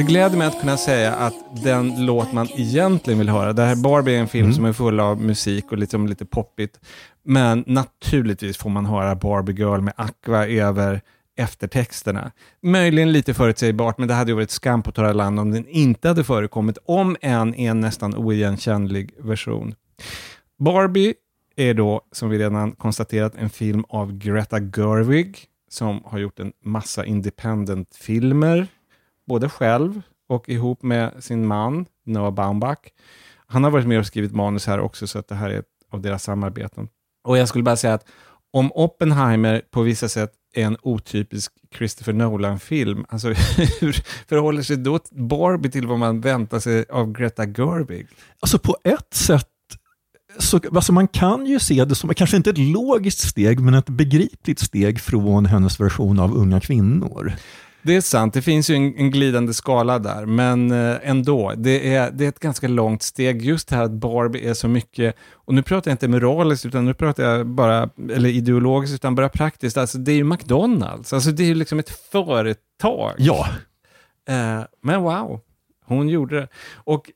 Det 0.00 0.04
gläder 0.04 0.38
mig 0.38 0.46
att 0.46 0.60
kunna 0.60 0.76
säga 0.76 1.14
att 1.14 1.64
den 1.64 2.06
låt 2.06 2.32
man 2.32 2.48
egentligen 2.56 3.18
vill 3.18 3.28
höra, 3.28 3.52
det 3.52 3.62
här 3.62 3.76
Barbie 3.76 4.16
är 4.16 4.20
en 4.20 4.28
film 4.28 4.52
som 4.52 4.64
är 4.64 4.72
full 4.72 5.00
av 5.00 5.20
musik 5.20 5.72
och 5.72 5.78
liksom 5.78 6.06
lite 6.06 6.24
poppigt, 6.24 6.80
men 7.24 7.64
naturligtvis 7.66 8.56
får 8.56 8.70
man 8.70 8.86
höra 8.86 9.14
Barbie 9.14 9.52
Girl 9.52 9.80
med 9.80 9.94
Aqua 9.96 10.46
över 10.46 11.00
eftertexterna. 11.36 12.32
Möjligen 12.62 13.12
lite 13.12 13.34
förutsägbart, 13.34 13.98
men 13.98 14.08
det 14.08 14.14
hade 14.14 14.30
ju 14.30 14.34
varit 14.34 14.50
skam 14.50 14.82
på 14.82 14.92
torra 14.92 15.12
land 15.12 15.40
om 15.40 15.50
den 15.50 15.68
inte 15.68 16.08
hade 16.08 16.24
förekommit, 16.24 16.78
om 16.84 17.16
än 17.20 17.54
i 17.54 17.64
en 17.64 17.80
nästan 17.80 18.14
oigenkännlig 18.14 19.14
version. 19.18 19.74
Barbie 20.58 21.14
är 21.56 21.74
då, 21.74 22.00
som 22.12 22.30
vi 22.30 22.38
redan 22.38 22.72
konstaterat, 22.72 23.34
en 23.34 23.50
film 23.50 23.84
av 23.88 24.18
Greta 24.18 24.58
Gerwig, 24.60 25.38
som 25.70 26.00
har 26.04 26.18
gjort 26.18 26.40
en 26.40 26.52
massa 26.64 27.04
independent-filmer, 27.04 28.68
både 29.30 29.48
själv 29.48 30.02
och 30.28 30.48
ihop 30.48 30.82
med 30.82 31.24
sin 31.24 31.46
man 31.46 31.86
Noah 32.06 32.34
Baumbach. 32.34 32.78
Han 33.46 33.64
har 33.64 33.70
varit 33.70 33.86
med 33.86 33.98
och 33.98 34.06
skrivit 34.06 34.32
manus 34.34 34.66
här 34.66 34.80
också, 34.80 35.06
så 35.06 35.18
att 35.18 35.28
det 35.28 35.34
här 35.34 35.50
är 35.50 35.58
ett 35.58 35.66
av 35.92 36.00
deras 36.00 36.22
samarbeten. 36.22 36.88
Och 37.24 37.38
jag 37.38 37.48
skulle 37.48 37.64
bara 37.64 37.76
säga 37.76 37.94
att 37.94 38.06
om 38.52 38.72
Oppenheimer 38.74 39.62
på 39.70 39.82
vissa 39.82 40.08
sätt 40.08 40.32
är 40.54 40.64
en 40.64 40.76
otypisk 40.82 41.52
Christopher 41.76 42.12
Nolan-film, 42.12 43.04
alltså 43.08 43.28
hur 43.80 44.02
förhåller 44.28 44.62
sig 44.62 44.76
då 44.76 44.98
Barbie 45.10 45.70
till 45.70 45.86
vad 45.86 45.98
man 45.98 46.20
väntar 46.20 46.58
sig 46.58 46.84
av 46.90 47.12
Greta 47.12 47.46
Gerwig? 47.46 48.06
Alltså 48.40 48.58
på 48.58 48.76
ett 48.84 49.14
sätt, 49.14 49.46
så, 50.38 50.60
alltså 50.74 50.92
man 50.92 51.08
kan 51.08 51.46
ju 51.46 51.58
se 51.58 51.84
det 51.84 51.94
som, 51.94 52.14
kanske 52.14 52.36
inte 52.36 52.50
ett 52.50 52.58
logiskt 52.58 53.28
steg, 53.28 53.60
men 53.60 53.74
ett 53.74 53.88
begripligt 53.88 54.60
steg 54.60 55.00
från 55.00 55.46
hennes 55.46 55.80
version 55.80 56.18
av 56.18 56.34
Unga 56.34 56.60
kvinnor. 56.60 57.32
Det 57.82 57.96
är 57.96 58.00
sant, 58.00 58.34
det 58.34 58.42
finns 58.42 58.70
ju 58.70 58.74
en, 58.74 58.96
en 58.96 59.10
glidande 59.10 59.54
skala 59.54 59.98
där, 59.98 60.26
men 60.26 60.70
eh, 60.70 60.96
ändå, 61.02 61.52
det 61.56 61.94
är, 61.94 62.10
det 62.10 62.24
är 62.24 62.28
ett 62.28 62.40
ganska 62.40 62.68
långt 62.68 63.02
steg. 63.02 63.42
Just 63.42 63.70
här 63.70 63.82
att 63.82 63.90
Barbie 63.90 64.48
är 64.48 64.54
så 64.54 64.68
mycket, 64.68 65.16
och 65.32 65.54
nu 65.54 65.62
pratar 65.62 65.90
jag 65.90 65.94
inte 65.94 66.08
moraliskt, 66.08 66.66
utan 66.66 66.84
nu 66.84 66.94
pratar 66.94 67.22
jag 67.22 67.46
bara, 67.46 67.90
eller 68.12 68.28
ideologiskt, 68.28 68.94
utan 68.94 69.14
bara 69.14 69.28
praktiskt. 69.28 69.76
Alltså 69.76 69.98
det 69.98 70.12
är 70.12 70.16
ju 70.16 70.24
McDonalds, 70.24 71.12
alltså 71.12 71.30
det 71.30 71.42
är 71.42 71.46
ju 71.46 71.54
liksom 71.54 71.78
ett 71.78 71.90
företag. 71.90 73.14
Ja, 73.18 73.46
Eh, 74.28 74.62
men 74.82 75.02
wow, 75.02 75.40
hon 75.84 76.08
gjorde 76.08 76.40
det. 76.40 76.48
Och 76.74 77.10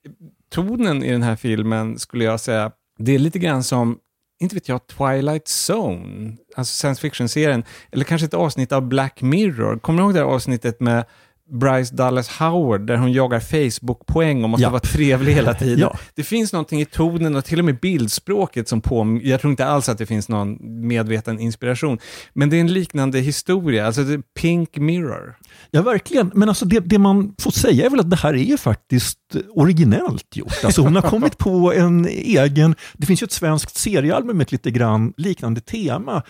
tonen 0.51 1.03
i 1.03 1.13
den 1.13 1.23
här 1.23 1.37
filmen 1.37 1.99
skulle 1.99 2.25
jag 2.25 2.41
säga, 2.41 2.71
det 2.99 3.15
är 3.15 3.19
lite 3.19 3.39
grann 3.39 3.65
som, 3.65 3.99
inte 4.45 4.57
vet 4.57 4.69
jag, 4.69 4.87
Twilight 4.87 5.49
Zone, 5.69 6.37
alltså 6.57 6.75
science 6.75 7.01
fiction-serien, 7.01 7.65
eller 7.93 8.05
kanske 8.05 8.25
ett 8.25 8.35
avsnitt 8.35 8.73
av 8.73 8.83
Black 8.83 9.23
Mirror. 9.23 9.79
Kommer 9.79 9.99
du 9.99 10.05
ihåg 10.05 10.15
det 10.15 10.21
här 10.21 10.27
avsnittet 10.27 10.81
med 10.81 11.05
Bryce 11.61 11.95
Dallas 11.95 12.29
Howard, 12.29 12.87
där 12.87 12.97
hon 12.97 13.13
jagar 13.13 13.41
Facebook-poäng 13.41 14.45
och 14.45 14.51
måste 14.51 14.63
Ja. 14.63 14.71
vara 14.71 14.81
trevlig 14.81 15.33
hela 15.33 15.55
tiden. 15.65 15.79
Ja. 15.79 15.99
Det 16.15 16.23
finns 16.23 16.53
någonting 16.53 16.81
i 16.81 16.85
tonen 16.85 17.37
och 17.37 17.45
till 17.45 17.59
och 17.59 17.65
med 17.65 17.81
bildspråket 17.81 18.69
som 18.69 18.81
på. 18.81 19.21
Jag 19.23 19.41
tror 19.41 19.51
inte 19.51 19.67
alls 19.67 19.89
att 19.89 19.99
det 19.99 20.07
finns 20.07 20.29
någon 20.29 20.59
medveten 20.89 21.39
inspiration. 21.41 21.99
Men 22.33 22.51
det 22.51 22.57
är 22.57 22.61
en 22.61 22.73
liknande 22.73 23.19
historia, 23.21 23.87
alltså 23.87 24.03
Pink 24.41 24.77
Mirror. 24.77 25.37
Ja, 25.71 25.83
verkligen. 25.83 26.31
Men 26.35 26.49
alltså 26.49 26.65
det, 26.65 26.81
det 26.81 26.99
man 26.99 27.35
får 27.41 27.51
säga 27.51 27.87
är 27.87 27.91
väl 27.91 28.01
att 28.01 28.11
det 28.11 28.17
här 28.17 28.35
är 28.35 28.39
ju 28.45 28.57
faktiskt 28.57 29.19
originellt 29.55 30.37
gjort. 30.37 30.65
Alltså 30.65 30.83
hon 30.83 30.95
har 30.95 31.03
kommit 31.03 31.39
på 31.39 31.73
en 31.73 32.07
egen... 32.09 32.75
Det 32.93 33.07
finns 33.07 33.23
ju 33.23 33.25
ett 33.25 33.33
svenskt 33.33 33.77
seriealbum 33.77 34.37
med 34.37 34.45
ett 34.45 34.53
lite 34.53 34.71
grann 34.71 35.13
liknande 35.17 35.61
tema 35.61 36.23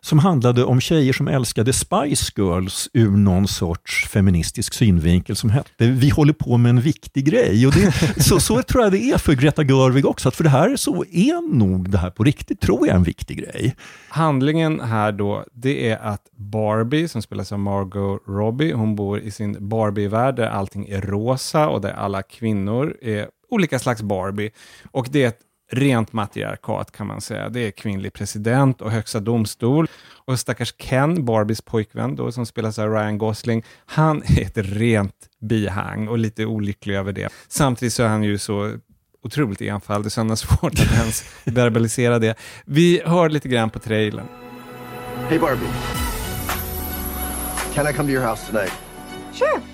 som 0.00 0.18
handlade 0.18 0.64
om 0.64 0.80
tjejer 0.80 1.12
som 1.12 1.28
älskade 1.28 1.72
Spice 1.72 2.32
Girls 2.36 2.88
ur 2.92 3.10
någon 3.10 3.48
sorts 3.48 4.08
feministisk 4.08 4.74
synvinkel 4.74 5.36
som 5.36 5.50
hette 5.50 5.86
Vi 5.86 6.08
håller 6.08 6.32
på 6.32 6.56
med 6.56 6.70
en 6.70 6.80
viktig 6.80 7.24
grej. 7.24 7.66
Och 7.66 7.72
det, 7.72 7.92
så, 8.24 8.40
så 8.40 8.62
tror 8.62 8.82
jag 8.82 8.92
det 8.92 9.10
är 9.10 9.18
för 9.18 9.32
Greta 9.32 9.62
Gerwig 9.64 10.06
också, 10.06 10.28
att 10.28 10.36
för 10.36 10.44
det 10.44 10.50
här 10.50 10.76
så 10.76 11.04
är 11.04 11.54
nog 11.54 11.90
det 11.90 11.98
här 11.98 12.10
på 12.10 12.24
riktigt, 12.24 12.60
tror 12.60 12.86
jag, 12.86 12.96
en 12.96 13.02
viktig 13.02 13.38
grej. 13.38 13.76
Handlingen 14.08 14.80
här 14.80 15.12
då, 15.12 15.44
det 15.52 15.90
är 15.90 15.98
att 15.98 16.22
Barbie, 16.36 17.08
som 17.08 17.22
spelas 17.22 17.52
av 17.52 17.58
Margot 17.58 18.22
Robbie, 18.26 18.72
hon 18.72 18.96
bor 18.96 19.20
i 19.20 19.30
sin 19.30 19.68
Barbie-värld 19.68 20.36
där 20.36 20.46
allting 20.46 20.88
är 20.88 21.00
rosa 21.00 21.68
och 21.68 21.80
där 21.80 21.92
alla 21.92 22.22
kvinnor 22.22 22.96
är 23.02 23.28
olika 23.50 23.78
slags 23.78 24.02
Barbie. 24.02 24.50
Och 24.90 25.08
det 25.10 25.22
är 25.22 25.28
ett 25.28 25.40
rent 25.70 26.12
matriarkat 26.12 26.92
kan 26.92 27.06
man 27.06 27.20
säga. 27.20 27.48
Det 27.48 27.60
är 27.60 27.70
kvinnlig 27.70 28.12
president 28.12 28.80
och 28.80 28.90
högsta 28.90 29.20
domstol. 29.20 29.88
Och 30.24 30.38
stackars 30.38 30.74
Ken, 30.78 31.24
Barbies 31.24 31.60
pojkvän 31.60 32.16
då, 32.16 32.32
som 32.32 32.46
spelas 32.46 32.78
av 32.78 32.90
Ryan 32.90 33.18
Gosling, 33.18 33.64
han 33.86 34.22
är 34.26 34.42
ett 34.42 34.58
rent 34.58 35.14
bihang 35.40 36.08
och 36.08 36.18
lite 36.18 36.46
olycklig 36.46 36.94
över 36.94 37.12
det. 37.12 37.28
Samtidigt 37.48 37.94
så 37.94 38.02
är 38.02 38.08
han 38.08 38.22
ju 38.22 38.38
så 38.38 38.74
otroligt 39.22 39.60
enfaldig 39.60 40.12
så 40.12 40.20
han 40.20 40.28
har 40.28 40.36
svårt 40.36 40.72
att 40.72 40.92
ens 40.92 41.24
verbalisera 41.44 42.18
det. 42.18 42.38
Vi 42.64 43.02
hör 43.04 43.28
lite 43.28 43.48
grann 43.48 43.70
på 43.70 43.78
trailern. 43.78 44.26
Hey, 45.28 45.38
Barbie. 45.38 45.66
Can 47.74 47.86
I 47.88 47.92
come 47.92 48.08
to 48.08 48.12
your 48.12 48.26
house 48.26 48.46
tonight? 48.46 48.72
Sure. 49.32 49.69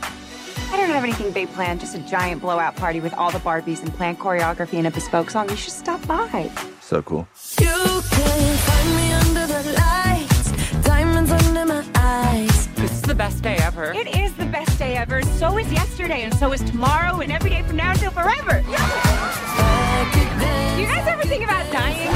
I 0.73 0.77
don't 0.77 0.91
have 0.91 1.05
anything 1.05 1.31
big 1.33 1.51
planned, 1.53 1.81
just 1.81 1.95
a 1.95 1.99
giant 2.01 2.43
blowout 2.43 2.77
party 2.77 3.01
with 3.01 3.15
all 3.15 3.31
the 3.31 3.39
Barbies 3.39 3.83
and 3.83 3.95
planned 3.95 4.19
choreography 4.19 4.75
and 4.75 4.87
a 4.87 4.91
bespoke 4.91 5.31
song. 5.31 5.49
You 5.49 5.57
should 5.57 5.73
stop 5.73 6.05
by. 6.07 6.51
So 6.81 7.01
cool. 7.03 7.27
You 7.61 8.03
can 8.11 8.57
find 8.59 8.97
me 8.97 9.13
under 9.13 9.47
the 9.47 9.73
lights, 9.73 10.53
diamonds 10.85 11.31
under 11.31 11.65
my 11.67 11.85
eyes. 11.95 12.69
It's 12.79 13.01
the 13.01 13.15
best 13.15 13.43
day 13.43 13.57
ever. 13.61 13.93
It 13.93 14.09
is 14.17 14.35
the 14.35 14.47
best 14.47 14.79
day 14.79 14.97
ever. 14.97 15.23
So 15.23 15.57
is 15.59 15.71
yesterday, 15.73 16.23
and 16.23 16.35
so 16.35 16.53
is 16.53 16.63
tomorrow, 16.63 17.21
and 17.21 17.33
every 17.33 17.51
day 17.51 17.63
from 17.63 17.77
now 17.77 17.93
until 17.93 18.11
forever. 18.11 18.63
I 18.67 20.73
Do 20.77 20.83
you 20.83 20.89
guys 20.89 21.07
ever 21.09 21.23
think 21.23 21.45
about 21.45 21.71
dying? 21.73 22.11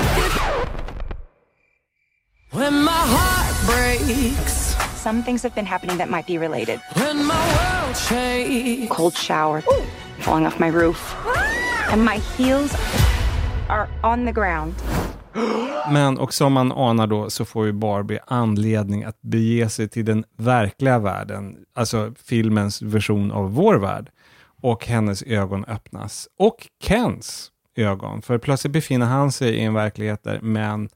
when 2.53 2.83
my 2.85 2.93
heart 2.93 3.57
breaks, 3.67 4.70
Some 5.03 5.23
things 5.23 5.43
have 5.43 5.55
been 5.55 5.67
happening 5.67 5.99
that 5.99 6.11
might 6.11 6.27
be 6.27 6.39
related. 6.39 6.81
when 6.95 7.27
my 7.27 7.35
world 7.35 7.97
shakes. 7.97 8.89
Cold 8.91 9.15
shower, 9.15 9.63
falling 10.19 10.47
off 10.47 10.59
my 10.61 10.71
roof, 10.71 11.17
and 11.93 12.05
my 12.05 12.19
heels 12.37 12.75
are 13.69 13.89
on 14.03 14.27
the 14.27 14.33
ground. 14.33 14.75
Men 15.93 16.19
och 16.19 16.35
som 16.35 16.53
man 16.53 16.73
anar 16.73 17.07
då 17.07 17.31
så 17.31 17.45
får 17.45 17.67
ju 17.67 17.73
Barbie 17.73 18.19
anledning 18.27 19.05
att 19.05 19.23
bege 19.23 19.69
sig 19.69 19.89
till 19.89 20.05
den 20.05 20.25
verkliga 20.37 20.99
världen, 20.99 21.57
alltså 21.75 22.15
filmens 22.25 22.83
version 22.83 23.33
av 23.33 23.55
vår 23.55 23.75
värld. 23.75 24.11
Och 24.63 24.87
hennes 24.87 25.23
ögon 25.23 25.65
öppnas. 25.65 26.29
Och 26.39 26.69
Kens 26.83 27.51
ögon, 27.77 28.23
för 28.23 28.39
plötsligt 28.39 28.73
befinner 28.73 29.07
han 29.07 29.33
sig 29.33 29.55
i 29.55 29.61
en 29.61 29.75
verklighet 29.75 30.25
där 30.25 30.41
män 30.41 30.89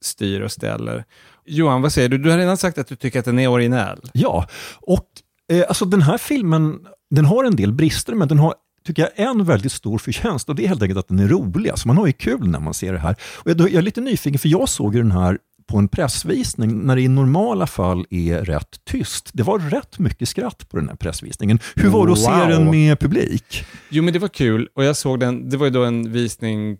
styr 0.00 0.40
och 0.40 0.52
ställer. 0.52 1.04
Johan, 1.46 1.82
vad 1.82 1.92
säger 1.92 2.08
du? 2.08 2.18
Du 2.18 2.30
har 2.30 2.38
redan 2.38 2.56
sagt 2.56 2.78
att 2.78 2.86
du 2.88 2.96
tycker 2.96 3.18
att 3.18 3.24
den 3.24 3.38
är 3.38 3.48
originell. 3.48 4.00
Ja, 4.12 4.48
och 4.80 5.06
eh, 5.52 5.64
alltså 5.68 5.84
den 5.84 6.02
här 6.02 6.18
filmen, 6.18 6.78
den 7.10 7.24
har 7.24 7.44
en 7.44 7.56
del 7.56 7.72
brister, 7.72 8.14
men 8.14 8.28
den 8.28 8.38
har 8.38 8.54
tycker 8.86 9.02
jag, 9.02 9.28
en 9.30 9.44
väldigt 9.44 9.72
stor 9.72 9.98
förtjänst 9.98 10.48
och 10.48 10.54
det 10.54 10.64
är 10.64 10.68
helt 10.68 10.82
enkelt 10.82 10.98
att 10.98 11.08
den 11.08 11.18
är 11.18 11.28
rolig. 11.28 11.70
Alltså 11.70 11.88
man 11.88 11.96
har 11.96 12.06
ju 12.06 12.12
kul 12.12 12.48
när 12.48 12.60
man 12.60 12.74
ser 12.74 12.92
det 12.92 12.98
här. 12.98 13.16
Och 13.36 13.50
jag, 13.50 13.60
jag 13.60 13.74
är 13.74 13.82
lite 13.82 14.00
nyfiken, 14.00 14.38
för 14.38 14.48
jag 14.48 14.68
såg 14.68 14.94
ju 14.94 15.02
den 15.02 15.12
här 15.12 15.38
på 15.68 15.78
en 15.78 15.88
pressvisning 15.88 16.78
när 16.86 16.96
det 16.96 17.02
i 17.02 17.08
normala 17.08 17.66
fall 17.66 18.06
är 18.10 18.44
rätt 18.44 18.76
tyst. 18.90 19.30
Det 19.32 19.42
var 19.42 19.58
rätt 19.58 19.98
mycket 19.98 20.28
skratt 20.28 20.68
på 20.68 20.76
den 20.76 20.88
här 20.88 20.96
pressvisningen. 20.96 21.58
Hur 21.74 21.88
var 21.88 22.06
det 22.06 22.12
att 22.12 22.18
se 22.18 22.30
Wow. 22.30 22.48
den 22.48 22.70
med 22.70 23.00
publik? 23.00 23.64
Jo, 23.88 24.02
men 24.02 24.12
det 24.12 24.18
var 24.18 24.28
kul 24.28 24.68
och 24.74 24.84
jag 24.84 24.96
såg 24.96 25.20
den, 25.20 25.50
det 25.50 25.56
var 25.56 25.66
ju 25.66 25.72
då 25.72 25.84
en 25.84 26.12
visning 26.12 26.76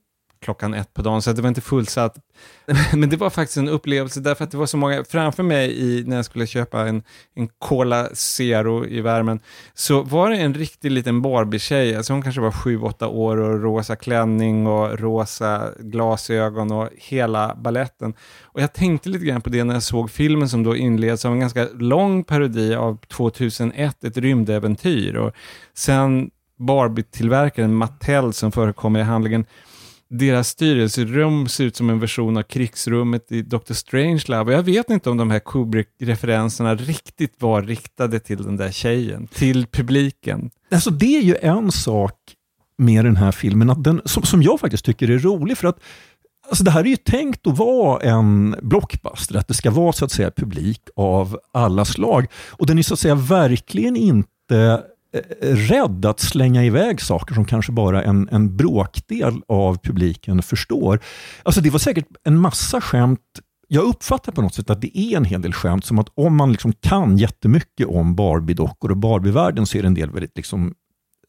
klockan 0.47 0.75
ett 0.75 0.95
på 0.95 1.03
dagen, 1.03 1.23
så 1.23 1.33
det 1.33 1.43
var 1.43 1.49
inte 1.49 1.61
fullsatt. 1.61 2.17
Men 2.95 3.11
det 3.11 3.17
var 3.17 3.31
faktiskt 3.31 3.57
en 3.57 3.69
upplevelse 3.69 4.21
därför 4.21 4.45
att 4.45 4.51
det 4.51 4.57
var 4.57 4.67
så 4.67 4.77
många 4.77 5.05
framför 5.05 5.43
mig 5.43 5.81
i, 5.81 6.05
när 6.07 6.17
jag 6.17 6.25
skulle 6.25 6.47
köpa 6.47 6.89
en, 6.89 7.03
en 7.35 7.49
Cola 7.59 8.09
Zero 8.15 8.87
i 8.87 9.01
värmen, 9.01 9.41
så 9.75 10.03
var 10.03 10.31
det 10.31 10.37
en 10.37 10.55
riktig 10.55 10.91
liten 10.91 11.23
Barbie-tjej, 11.23 11.97
alltså 11.97 12.13
hon 12.13 12.23
kanske 12.23 12.41
var 12.41 12.51
sju, 12.51 12.81
åtta 12.81 13.09
år 13.09 13.37
och 13.37 13.63
rosa 13.63 13.97
klänning 13.97 14.67
och 14.67 14.99
rosa 14.99 15.71
glasögon 15.79 16.73
och 16.73 16.89
hela 16.97 17.55
balletten. 17.55 18.15
Och 18.43 18.61
jag 18.61 18.73
tänkte 18.73 19.09
lite 19.09 19.25
grann 19.25 19.41
på 19.41 19.51
det 19.51 19.65
när 19.65 19.75
jag 19.75 19.83
såg 19.83 20.11
filmen 20.11 20.49
som 20.49 20.63
då 20.63 20.77
inleds 20.77 21.25
av 21.25 21.33
en 21.33 21.41
ganska 21.41 21.69
lång 21.75 22.25
parodi 22.25 22.75
av 22.75 22.99
2001, 23.09 24.05
ett 24.05 24.17
rymdäventyr. 24.17 25.17
Och 25.17 25.33
sen 25.75 26.31
Barbie-tillverkaren 26.59 27.75
Mattel 27.75 28.33
som 28.33 28.53
förekommer 28.53 29.01
i 29.01 29.03
handlingen. 29.03 29.45
Deras 30.09 30.49
styrelserum 30.49 31.49
ser 31.49 31.65
ut 31.65 31.77
som 31.77 31.91
en 31.91 32.01
version 32.01 32.37
av 32.37 32.43
krigsrummet 32.43 33.33
i 33.33 33.43
Dr. 33.43 33.73
Strangelove. 33.73 34.53
Jag 34.53 34.63
vet 34.63 34.91
inte 34.91 35.11
om 35.11 35.17
de 35.17 35.31
här 35.31 35.39
Kubrick-referenserna 35.39 36.75
riktigt 36.75 37.35
var 37.39 37.63
riktade 37.63 38.19
till 38.19 38.43
den 38.43 38.57
där 38.57 38.71
tjejen, 38.71 39.27
till 39.27 39.67
publiken. 39.67 40.51
Alltså 40.71 40.91
det 40.91 41.17
är 41.17 41.23
ju 41.23 41.37
en 41.43 41.73
sak 41.73 42.15
med 42.79 43.05
den 43.05 43.17
här 43.17 43.33
filmen, 43.33 43.71
att 43.71 43.85
den, 43.85 44.01
som, 44.05 44.23
som 44.23 44.43
jag 44.43 44.61
faktiskt 44.61 44.85
tycker 44.85 45.11
är 45.11 45.19
rolig, 45.19 45.59
för 45.59 45.69
att 45.69 45.81
Alltså 46.49 46.65
det 46.65 46.71
här 46.71 46.81
är 46.81 46.89
ju 46.89 46.97
tänkt 46.97 47.47
att 47.47 47.59
vara 47.59 48.01
en 48.01 48.57
blockbuster, 48.63 49.39
att 49.39 49.49
det 49.49 49.55
ska 49.55 49.71
vara 49.71 49.93
så 49.93 50.05
att 50.05 50.13
säga 50.13 50.31
publik 50.31 50.81
av 50.97 51.39
alla 51.53 51.85
slag. 51.85 52.27
Och 52.49 52.67
den 52.67 52.79
är 52.79 52.83
så 52.83 52.95
att 52.95 53.01
säga 53.01 53.15
verkligen 53.15 53.97
inte 53.97 54.83
rädd 55.41 56.05
att 56.05 56.21
slänga 56.21 56.65
iväg 56.65 57.01
saker 57.01 57.35
som 57.35 57.45
kanske 57.45 57.73
bara 57.73 58.03
en, 58.03 58.29
en 58.33 58.57
bråkdel 58.57 59.43
av 59.49 59.79
publiken 59.83 60.43
förstår. 60.43 61.01
Alltså 61.43 61.61
det 61.61 61.71
var 61.71 61.79
säkert 61.79 62.07
en 62.25 62.39
massa 62.39 62.81
skämt 62.81 63.21
jag 63.69 63.85
uppfattar 63.85 64.33
på 64.33 64.43
något 64.43 64.55
sätt 64.55 64.71
att 64.71 64.81
det 64.81 64.99
är 64.99 65.17
en 65.17 65.25
hel 65.25 65.43
del 65.43 65.53
skämt, 65.53 65.85
som 65.85 65.99
att 65.99 66.09
om 66.15 66.37
man 66.37 66.53
liksom 66.53 66.73
kan 66.73 67.19
jättemycket 67.19 67.87
om 67.87 68.17
Barbie-dockor 68.17 68.91
och 68.91 68.97
Barbie-världen 68.97 69.67
så 69.67 69.79
är 69.79 69.83
det 69.83 69.89
en 69.89 69.95
del 69.95 70.11
väldigt 70.11 70.37
liksom 70.37 70.75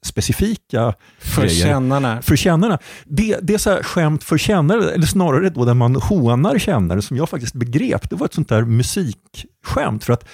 specifika 0.06 0.93
För 1.19 1.47
kännarna. 1.47 2.21
För 2.21 2.36
kännarna. 2.36 2.80
Det, 3.06 3.39
det 3.41 3.54
är 3.54 3.58
så 3.58 3.69
här 3.69 3.84
skämt 3.84 4.23
för 4.23 4.38
kännare, 4.38 4.91
eller 4.91 5.06
snarare 5.06 5.50
då 5.50 5.65
där 5.65 5.73
man 5.73 5.95
hånar 5.95 6.60
kännare, 6.60 7.02
som 7.02 7.17
jag 7.17 7.30
faktiskt 7.30 7.54
begrep. 7.54 8.10
Det 8.10 8.15
var 8.15 8.26
ett 8.26 8.34
sånt 8.34 8.50
där 8.50 8.65
musikskämt. 8.65 10.04
För 10.04 10.13
att 10.13 10.28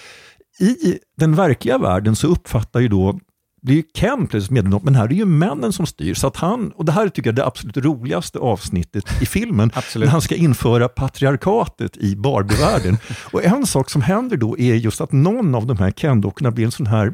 i 0.59 0.99
den 1.17 1.35
verkliga 1.35 1.77
världen 1.77 2.15
så 2.15 2.27
uppfattar 2.27 2.79
ju 2.79 2.87
då 2.87 3.19
blir 3.63 3.75
ju 3.75 3.83
Ken 3.93 4.27
plötsligt 4.27 4.73
om, 4.73 4.81
men 4.83 4.95
här 4.95 5.05
är 5.05 5.13
ju 5.13 5.25
männen 5.25 5.73
som 5.73 5.85
styr. 5.85 6.13
Så 6.13 6.27
att 6.27 6.37
han, 6.37 6.71
och 6.71 6.85
det 6.85 6.91
här 6.91 7.09
tycker 7.09 7.29
jag 7.29 7.33
är 7.33 7.35
det 7.35 7.45
absolut 7.45 7.77
roligaste 7.77 8.39
avsnittet 8.39 9.21
i 9.21 9.25
filmen, 9.25 9.71
när 9.95 10.07
han 10.07 10.21
ska 10.21 10.35
införa 10.35 10.89
patriarkatet 10.89 11.97
i 11.97 12.15
Barbie-världen. 12.15 12.97
och 13.31 13.43
en 13.43 13.65
sak 13.65 13.89
som 13.89 14.01
händer 14.01 14.37
då 14.37 14.57
är 14.57 14.75
just 14.75 15.01
att 15.01 15.11
någon 15.11 15.55
av 15.55 15.67
de 15.67 15.77
här 15.77 15.91
Ken-dockorna 15.91 16.51
blir 16.51 16.65
en 16.65 16.71
sån 16.71 16.87
här 16.87 17.13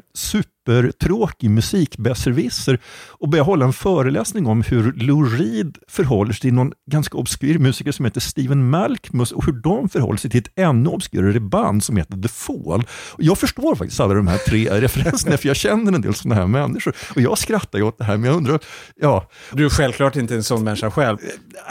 supertråkig 0.68 1.50
musikbesserwisser 1.50 2.80
och 3.10 3.30
börjar 3.30 3.46
hålla 3.46 3.66
en 3.66 3.74
föreläsning 3.74 4.48
om 4.48 4.62
hur 4.62 4.94
Lou 4.94 5.24
Reed 5.38 5.78
förhåller 5.88 6.34
sig 6.34 6.42
till 6.42 6.54
någon 6.54 6.72
ganska 6.92 7.18
obskyr 7.18 7.58
musiker 7.58 7.92
som 7.92 8.06
heter 8.06 8.22
Steven 8.22 8.70
Malkmus 8.70 9.32
och 9.32 9.46
hur 9.46 9.54
de 9.54 9.90
förhåller 9.90 10.18
sig 10.18 10.32
till 10.32 10.40
ett 10.40 10.52
ännu 10.56 10.90
obskyrare 10.90 11.40
band 11.40 11.84
som 11.84 11.98
heter 11.98 12.22
The 12.22 12.28
Fall. 12.28 12.84
Och 13.12 13.24
jag 13.24 13.38
förstår 13.38 13.76
faktiskt 13.76 14.00
alla 14.00 14.14
de 14.14 14.28
här 14.28 14.38
tre 14.38 14.70
referenserna 14.82 15.38
för 15.38 15.48
jag 15.48 15.56
känner 15.56 15.92
en 15.94 16.02
del 16.02 16.14
sådana 16.16 16.42
här 16.42 16.48
människor 16.48 16.94
och 17.16 17.22
jag 17.22 17.38
skrattar 17.38 17.80
ju 17.80 17.86
åt 17.86 17.98
det 17.98 18.04
här 18.04 18.18
men 18.18 18.30
jag 18.30 18.38
undrar, 18.38 18.60
ja, 19.02 19.30
Du 19.52 19.66
är 19.66 19.70
självklart 19.70 20.16
inte 20.16 20.36
en 20.36 20.44
sån 20.44 20.64
människa 20.64 20.92
själv. 20.92 21.18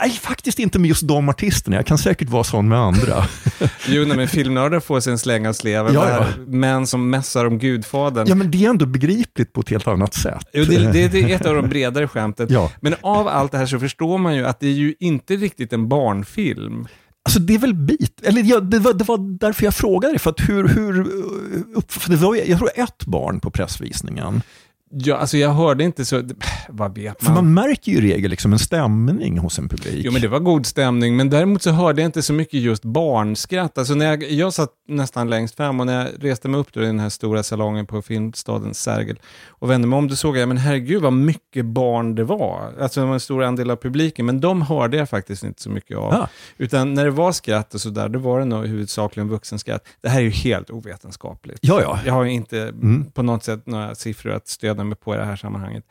nej 0.01 0.11
faktiskt 0.11 0.59
inte 0.59 0.79
med 0.79 0.87
just 0.87 1.07
de 1.07 1.29
artisterna, 1.29 1.75
jag 1.75 1.85
kan 1.85 1.97
säkert 1.97 2.29
vara 2.29 2.43
sån 2.43 2.67
med 2.69 2.79
andra. 2.79 3.23
Jo, 3.87 4.05
men 4.07 4.27
filmnördar 4.27 4.79
får 4.79 4.99
sig 4.99 5.11
en 5.11 5.19
släng 5.19 5.47
av 5.47 5.53
sleven. 5.53 5.93
Ja, 5.93 6.09
ja. 6.09 6.25
Män 6.47 6.87
som 6.87 7.09
mässar 7.09 7.45
om 7.45 7.59
Gudfadern. 7.59 8.27
ja 8.27 8.35
men 8.35 8.51
det 8.51 8.65
är 8.65 8.69
ändå 8.79 8.91
begripligt 8.91 9.53
på 9.53 9.61
ett 9.61 9.69
helt 9.69 9.87
annat 9.87 10.13
sätt. 10.13 10.47
Jo, 10.53 10.63
det, 10.63 10.91
det, 10.91 11.07
det 11.07 11.19
är 11.21 11.35
ett 11.35 11.45
av 11.45 11.55
de 11.55 11.69
bredare 11.69 12.07
skämten. 12.07 12.47
Ja. 12.49 12.71
Men 12.81 12.95
av 13.01 13.27
allt 13.27 13.51
det 13.51 13.57
här 13.57 13.65
så 13.65 13.79
förstår 13.79 14.17
man 14.17 14.35
ju 14.35 14.45
att 14.45 14.59
det 14.59 14.67
är 14.67 14.73
ju 14.73 14.95
inte 14.99 15.35
riktigt 15.35 15.73
en 15.73 15.89
barnfilm. 15.89 16.87
Alltså 17.25 17.39
det 17.39 17.55
är 17.55 17.59
väl 17.59 17.73
bit, 17.73 18.21
eller 18.23 18.41
ja, 18.43 18.59
det, 18.59 18.79
var, 18.79 18.93
det 18.93 19.03
var 19.03 19.39
därför 19.39 19.63
jag 19.63 19.73
frågade 19.75 20.13
dig, 20.13 20.19
för 20.19 20.29
att 20.29 20.49
hur, 20.49 20.67
hur 20.67 21.07
upp, 21.75 21.91
för 21.91 22.09
det 22.09 22.15
var, 22.15 22.35
jag 22.35 22.57
tror 22.57 22.69
ett 22.75 23.05
barn 23.05 23.39
på 23.39 23.51
pressvisningen. 23.51 24.41
Ja, 24.91 25.15
alltså 25.15 25.37
jag 25.37 25.49
hörde 25.49 25.83
inte 25.83 26.05
så... 26.05 26.23
Vad 26.69 26.95
vet 26.95 27.23
För 27.23 27.31
man 27.31 27.53
märker 27.53 27.91
ju 27.91 27.97
i 27.97 28.13
regel 28.13 28.31
liksom 28.31 28.53
en 28.53 28.59
stämning 28.59 29.37
hos 29.37 29.59
en 29.59 29.69
publik. 29.69 30.01
Jo, 30.05 30.11
men 30.11 30.21
det 30.21 30.27
var 30.27 30.39
god 30.39 30.65
stämning, 30.65 31.15
men 31.15 31.29
däremot 31.29 31.61
så 31.61 31.71
hörde 31.71 32.01
jag 32.01 32.07
inte 32.07 32.21
så 32.21 32.33
mycket 32.33 32.59
just 32.59 32.83
barnskratt. 32.83 33.77
Alltså 33.77 33.95
när 33.95 34.05
jag, 34.05 34.31
jag 34.31 34.53
satt 34.53 34.69
nästan 34.87 35.29
längst 35.29 35.55
fram 35.55 35.79
och 35.79 35.85
när 35.85 35.99
jag 35.99 36.07
reste 36.19 36.47
mig 36.47 36.59
upp 36.59 36.73
då 36.73 36.83
i 36.83 36.85
den 36.85 36.99
här 36.99 37.09
stora 37.09 37.43
salongen 37.43 37.85
på 37.85 38.01
filmstaden 38.01 38.73
Sergel 38.73 39.19
och 39.47 39.69
vände 39.69 39.87
mig 39.87 39.97
om, 39.97 40.07
då 40.07 40.15
såg 40.15 40.37
jag, 40.37 40.47
men 40.47 40.57
herregud 40.57 41.01
vad 41.01 41.13
mycket 41.13 41.65
barn 41.65 42.15
det 42.15 42.23
var. 42.23 42.73
Alltså 42.81 42.99
det 42.99 43.05
var 43.05 43.13
en 43.13 43.19
stor 43.19 43.43
andel 43.43 43.71
av 43.71 43.75
publiken, 43.75 44.25
men 44.25 44.39
de 44.39 44.61
hörde 44.61 44.97
jag 44.97 45.09
faktiskt 45.09 45.43
inte 45.43 45.61
så 45.61 45.69
mycket 45.69 45.97
av. 45.97 46.13
Ah. 46.13 46.29
Utan 46.57 46.93
när 46.93 47.05
det 47.05 47.11
var 47.11 47.31
skratt 47.31 47.73
och 47.73 47.81
sådär, 47.81 48.09
då 48.09 48.19
var 48.19 48.39
det 48.39 48.45
nog 48.45 48.65
huvudsakligen 48.65 49.29
vuxenskratt. 49.29 49.87
Det 50.01 50.09
här 50.09 50.19
är 50.19 50.23
ju 50.23 50.29
helt 50.29 50.69
ovetenskapligt. 50.69 51.59
Ja, 51.61 51.81
ja. 51.81 51.99
Jag 52.05 52.13
har 52.13 52.23
ju 52.23 52.31
inte 52.31 52.73
på 53.13 53.23
något 53.23 53.43
sätt 53.43 53.65
några 53.65 53.95
siffror 53.95 54.31
att 54.31 54.47
stödja 54.47 54.78
mig 54.83 54.97
på 54.97 55.13
i 55.13 55.17
det 55.17 55.25
här 55.25 55.35
sammanhanget. 55.35 55.83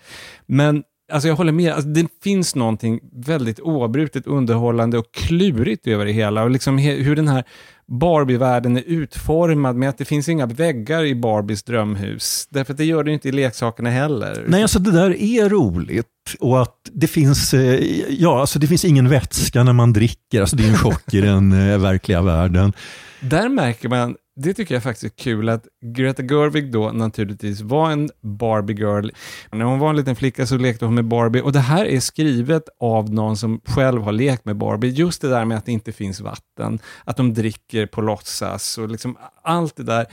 Men 0.46 0.82
alltså 1.12 1.28
jag 1.28 1.36
håller 1.36 1.52
med, 1.52 1.72
alltså, 1.72 1.88
det 1.88 2.06
finns 2.22 2.54
någonting 2.54 3.00
väldigt 3.12 3.60
oavbrutet 3.60 4.26
underhållande 4.26 4.98
och 4.98 5.12
klurigt 5.12 5.86
över 5.86 6.06
det 6.06 6.12
hela. 6.12 6.42
Och 6.42 6.50
liksom 6.50 6.78
hur 6.78 7.16
den 7.16 7.28
här 7.28 7.44
Barbie-världen 7.86 8.76
är 8.76 8.82
utformad 8.86 9.76
med 9.76 9.88
att 9.88 9.98
det 9.98 10.04
finns 10.04 10.28
inga 10.28 10.46
väggar 10.46 11.04
i 11.04 11.14
Barbies 11.14 11.62
drömhus. 11.62 12.48
Därför 12.50 12.72
att 12.72 12.78
det 12.78 12.84
gör 12.84 13.04
det 13.04 13.10
ju 13.10 13.14
inte 13.14 13.28
i 13.28 13.32
leksakerna 13.32 13.90
heller. 13.90 14.44
Nej, 14.48 14.62
alltså 14.62 14.78
det 14.78 14.90
där 14.90 15.22
är 15.22 15.48
roligt 15.48 16.06
och 16.40 16.62
att 16.62 16.76
det 16.92 17.06
finns, 17.06 17.54
eh, 17.54 17.84
ja, 18.08 18.40
alltså 18.40 18.58
det 18.58 18.66
finns 18.66 18.84
ingen 18.84 19.08
vätska 19.08 19.64
när 19.64 19.72
man 19.72 19.92
dricker. 19.92 20.40
Alltså 20.40 20.56
det 20.56 20.64
är 20.64 20.68
en 20.68 20.76
chock 20.76 21.14
i 21.14 21.20
den 21.20 21.52
eh, 21.52 21.78
verkliga 21.78 22.22
världen. 22.22 22.72
Där 23.20 23.48
märker 23.48 23.88
man, 23.88 24.16
det 24.40 24.54
tycker 24.54 24.74
jag 24.74 24.82
faktiskt 24.82 25.04
är 25.04 25.22
kul, 25.24 25.48
att 25.48 25.66
Greta 25.94 26.22
Gerwig 26.22 26.72
då 26.72 26.90
naturligtvis 26.90 27.60
var 27.60 27.90
en 27.90 28.10
Barbie-girl. 28.22 29.10
När 29.52 29.64
hon 29.64 29.78
var 29.78 29.90
en 29.90 29.96
liten 29.96 30.16
flicka 30.16 30.46
så 30.46 30.56
lekte 30.56 30.84
hon 30.84 30.94
med 30.94 31.04
Barbie 31.04 31.40
och 31.40 31.52
det 31.52 31.60
här 31.60 31.84
är 31.84 32.00
skrivet 32.00 32.68
av 32.80 33.10
någon 33.10 33.36
som 33.36 33.60
själv 33.64 34.02
har 34.02 34.12
lekt 34.12 34.44
med 34.44 34.56
Barbie. 34.56 34.88
Just 34.88 35.22
det 35.22 35.28
där 35.28 35.44
med 35.44 35.58
att 35.58 35.66
det 35.66 35.72
inte 35.72 35.92
finns 35.92 36.20
vatten, 36.20 36.78
att 37.04 37.16
de 37.16 37.34
dricker 37.34 37.86
på 37.86 38.00
låtsas 38.00 38.78
och 38.78 38.88
liksom 38.88 39.16
allt 39.42 39.76
det 39.76 39.82
där. 39.82 40.06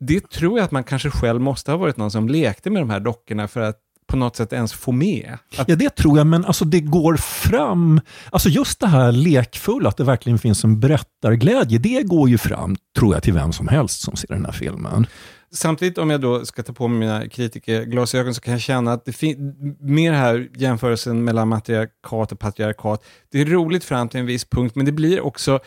Det 0.00 0.30
tror 0.30 0.58
jag 0.58 0.64
att 0.64 0.70
man 0.70 0.84
kanske 0.84 1.10
själv 1.10 1.40
måste 1.40 1.70
ha 1.70 1.78
varit 1.78 1.96
någon 1.96 2.10
som 2.10 2.28
lekte 2.28 2.70
med 2.70 2.82
de 2.82 2.90
här 2.90 3.00
dockorna 3.00 3.48
för 3.48 3.60
att 3.60 3.78
på 4.06 4.16
något 4.16 4.36
sätt 4.36 4.52
ens 4.52 4.72
få 4.72 4.92
med. 4.92 5.38
Att, 5.56 5.68
Ja, 5.68 5.76
det 5.76 5.96
tror 5.96 6.18
jag, 6.18 6.26
men 6.26 6.44
alltså 6.44 6.64
det 6.64 6.80
går 6.80 7.16
fram. 7.16 8.00
Alltså 8.30 8.48
just 8.48 8.80
det 8.80 8.86
här 8.86 9.12
lekfulla, 9.12 9.88
att 9.88 9.96
det 9.96 10.04
verkligen 10.04 10.38
finns 10.38 10.64
en 10.64 10.80
berättarglädje, 10.80 11.78
det 11.78 12.02
går 12.02 12.28
ju 12.28 12.38
fram, 12.38 12.76
tror 12.98 13.14
jag, 13.14 13.22
till 13.22 13.32
vem 13.32 13.52
som 13.52 13.68
helst 13.68 14.00
som 14.00 14.16
ser 14.16 14.28
den 14.28 14.44
här 14.44 14.52
filmen. 14.52 15.06
Samtidigt 15.52 15.98
om 15.98 16.10
jag 16.10 16.20
då 16.20 16.44
ska 16.44 16.62
ta 16.62 16.72
på 16.72 16.88
mig 16.88 16.98
mina 16.98 17.28
kritikerglasögon 17.28 18.34
så 18.34 18.40
kan 18.40 18.52
jag 18.52 18.60
känna 18.60 18.92
att 18.92 19.04
det 19.04 19.38
med 19.80 20.12
det 20.12 20.16
här 20.16 20.48
jämförelsen 20.54 21.24
mellan 21.24 21.48
matriarkat 21.48 22.32
och 22.32 22.38
patriarkat. 22.38 23.04
Det 23.32 23.40
är 23.40 23.44
roligt 23.46 23.84
fram 23.84 24.08
till 24.08 24.20
en 24.20 24.26
viss 24.26 24.44
punkt, 24.44 24.76
men 24.76 24.86
det 24.86 24.92
blir 24.92 25.20
också 25.20 25.60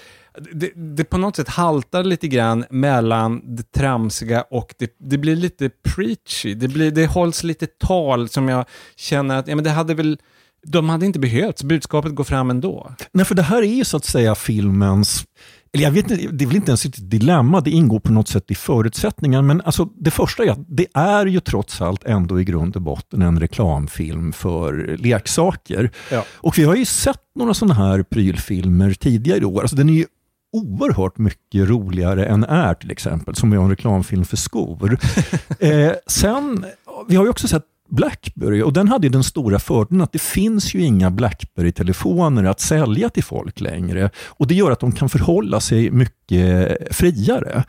det, 0.53 0.71
det 0.75 1.03
på 1.03 1.17
något 1.17 1.35
sätt 1.35 1.49
haltar 1.49 2.03
lite 2.03 2.27
grann 2.27 2.65
mellan 2.69 3.55
det 3.55 3.71
tramsiga 3.71 4.41
och 4.41 4.75
det, 4.77 4.95
det 4.99 5.17
blir 5.17 5.35
lite 5.35 5.69
preachy. 5.69 6.53
Det, 6.53 6.67
blir, 6.67 6.91
det 6.91 7.05
hålls 7.05 7.43
lite 7.43 7.67
tal 7.67 8.29
som 8.29 8.49
jag 8.49 8.65
känner 8.95 9.37
att 9.37 9.47
ja, 9.47 9.55
men 9.55 9.63
det 9.63 9.69
hade 9.69 9.93
väl 9.93 10.19
de 10.67 10.89
hade 10.89 11.05
inte 11.05 11.19
behövts, 11.19 11.63
budskapet 11.63 12.15
går 12.15 12.23
fram 12.23 12.49
ändå. 12.49 12.91
Nej, 13.11 13.25
för 13.25 13.35
det 13.35 13.41
här 13.41 13.61
är 13.61 13.73
ju 13.75 13.85
så 13.85 13.97
att 13.97 14.05
säga 14.05 14.35
filmens 14.35 15.25
eller 15.73 15.83
jag 15.83 15.91
vet 15.91 16.11
inte, 16.11 16.27
det 16.31 16.43
är 16.43 16.47
väl 16.47 16.55
inte 16.55 16.71
ens 16.71 16.85
ett 16.85 17.09
dilemma, 17.09 17.61
det 17.61 17.71
ingår 17.71 17.99
på 17.99 18.11
något 18.11 18.27
sätt 18.27 18.51
i 18.51 18.55
förutsättningar. 18.55 19.41
Men 19.41 19.61
alltså, 19.61 19.85
det 19.85 20.11
första 20.11 20.43
är 20.43 20.51
att 20.51 20.59
det 20.67 20.87
är 20.93 21.25
ju 21.25 21.39
trots 21.39 21.81
allt 21.81 22.03
ändå 22.03 22.41
i 22.41 22.43
grund 22.43 22.75
och 22.75 22.81
botten 22.81 23.21
en 23.21 23.39
reklamfilm 23.39 24.33
för 24.33 24.97
leksaker. 24.97 25.91
Ja. 26.11 26.25
Och 26.31 26.57
vi 26.57 26.63
har 26.63 26.75
ju 26.75 26.85
sett 26.85 27.21
några 27.35 27.53
sådana 27.53 27.73
här 27.73 28.03
prylfilmer 28.03 28.93
tidigare 28.93 29.39
i 29.39 29.45
år. 29.45 29.61
Alltså, 29.61 29.75
den 29.75 29.89
är 29.89 29.93
ju 29.93 30.05
oerhört 30.51 31.17
mycket 31.17 31.69
roligare 31.69 32.25
än 32.25 32.43
är 32.43 32.73
till 32.73 32.91
exempel, 32.91 33.35
som 33.35 33.53
är 33.53 33.57
en 33.57 33.69
reklamfilm 33.69 34.25
för 34.25 34.37
skor. 34.37 34.97
eh, 35.59 35.91
sen, 36.07 36.65
vi 37.07 37.15
har 37.15 37.23
ju 37.23 37.29
också 37.29 37.47
sett 37.47 37.65
Blackberry 37.89 38.61
och 38.61 38.73
den 38.73 38.87
hade 38.87 39.09
den 39.09 39.23
stora 39.23 39.59
fördelen 39.59 40.01
att 40.01 40.11
det 40.11 40.21
finns 40.21 40.73
ju 40.73 40.81
inga 40.81 41.11
Blackberry-telefoner 41.11 42.43
att 42.43 42.59
sälja 42.59 43.09
till 43.09 43.23
folk 43.23 43.59
längre. 43.59 44.09
Och 44.27 44.47
Det 44.47 44.55
gör 44.55 44.71
att 44.71 44.79
de 44.79 44.91
kan 44.91 45.09
förhålla 45.09 45.59
sig 45.59 45.91
mycket 45.91 46.77
friare. 46.95 47.63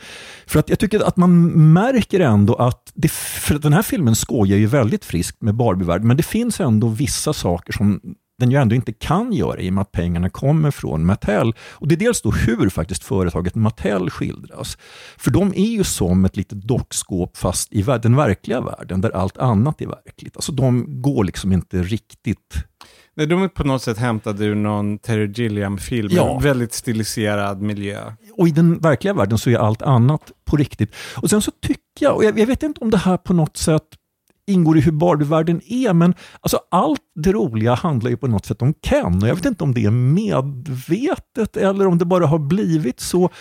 För 0.46 0.60
att 0.60 0.68
jag 0.68 0.78
tycker 0.78 1.00
att 1.00 1.16
man 1.16 1.46
märker 1.72 2.20
ändå 2.20 2.54
att, 2.54 2.92
det, 2.94 3.10
för 3.12 3.54
att 3.54 3.62
den 3.62 3.72
här 3.72 3.82
filmen 3.82 4.14
skojar 4.14 4.58
ju 4.58 4.66
väldigt 4.66 5.04
friskt 5.04 5.42
med 5.42 5.54
Barbie-världen, 5.54 6.08
men 6.08 6.16
det 6.16 6.22
finns 6.22 6.60
ändå 6.60 6.88
vissa 6.88 7.32
saker 7.32 7.72
som 7.72 8.00
den 8.40 8.50
ju 8.50 8.57
ändå 8.57 8.74
inte 8.74 8.92
kan 8.92 9.33
göra 9.33 9.61
i 9.61 9.68
och 9.68 9.72
med 9.72 9.83
att 9.83 9.92
pengarna 9.92 10.31
kommer 10.31 10.70
från 10.70 11.07
Mattel. 11.07 11.55
Och 11.70 11.88
Det 11.88 11.94
är 11.94 11.96
dels 11.96 12.22
då 12.22 12.31
hur 12.31 12.68
faktiskt 12.68 13.05
företaget 13.05 13.55
Mattel 13.55 14.11
skildras. 14.11 14.79
För 15.16 15.31
de 15.31 15.53
är 15.57 15.70
ju 15.70 15.85
som 15.85 16.24
ett 16.24 16.37
litet 16.37 16.62
dockskåp 16.62 17.37
fast 17.37 17.72
i 17.72 17.83
den 17.83 18.16
verkliga 18.16 18.61
världen 18.61 19.00
där 19.00 19.11
allt 19.11 19.38
annat 19.38 19.81
är 19.81 19.87
verkligt. 19.87 20.37
Alltså 20.37 20.53
de 20.53 21.03
går 21.03 21.24
liksom 21.24 21.53
inte 21.53 21.83
riktigt... 21.83 22.55
Nej, 23.16 23.26
de 23.26 23.42
är 23.42 23.48
på 23.48 23.64
något 23.64 23.83
sätt 23.83 23.98
hämtade 23.98 24.44
ur 24.44 24.55
någon 24.55 24.98
Terry 24.98 25.33
Gilliam-film. 25.33 26.09
Ja. 26.12 26.38
Väldigt 26.38 26.72
stiliserad 26.72 27.62
miljö. 27.62 28.12
Och 28.33 28.48
i 28.48 28.50
den 28.50 28.79
verkliga 28.79 29.14
världen 29.14 29.38
så 29.38 29.50
är 29.50 29.57
allt 29.57 29.83
annat 29.83 30.33
på 30.44 30.57
riktigt. 30.57 30.94
Och 31.16 31.31
sen 31.31 31.42
så 31.42 31.50
tycker 31.62 31.81
jag, 32.00 32.16
och 32.16 32.24
jag, 32.24 32.38
jag 32.38 32.46
vet 32.46 32.62
inte 32.62 32.81
om 32.81 32.90
det 32.90 32.98
här 32.98 33.16
på 33.16 33.33
något 33.33 33.57
sätt 33.57 33.83
ingår 34.50 34.78
i 34.78 34.80
hur 34.80 34.92
Barbie-världen 34.92 35.60
är, 35.66 35.92
men 35.92 36.14
alltså 36.40 36.58
allt 36.70 37.00
det 37.14 37.32
roliga 37.32 37.74
handlar 37.74 38.10
ju 38.10 38.16
på 38.16 38.26
något 38.26 38.46
sätt 38.46 38.62
om 38.62 38.74
Ken. 38.88 39.22
Och 39.22 39.28
jag 39.28 39.34
vet 39.34 39.44
inte 39.44 39.64
om 39.64 39.74
det 39.74 39.84
är 39.84 39.90
medvetet 39.90 41.56
eller 41.56 41.86
om 41.86 41.98
det 41.98 42.04
bara 42.04 42.26
har 42.26 42.38
blivit 42.38 43.00
så. 43.00 43.24
Och 43.24 43.32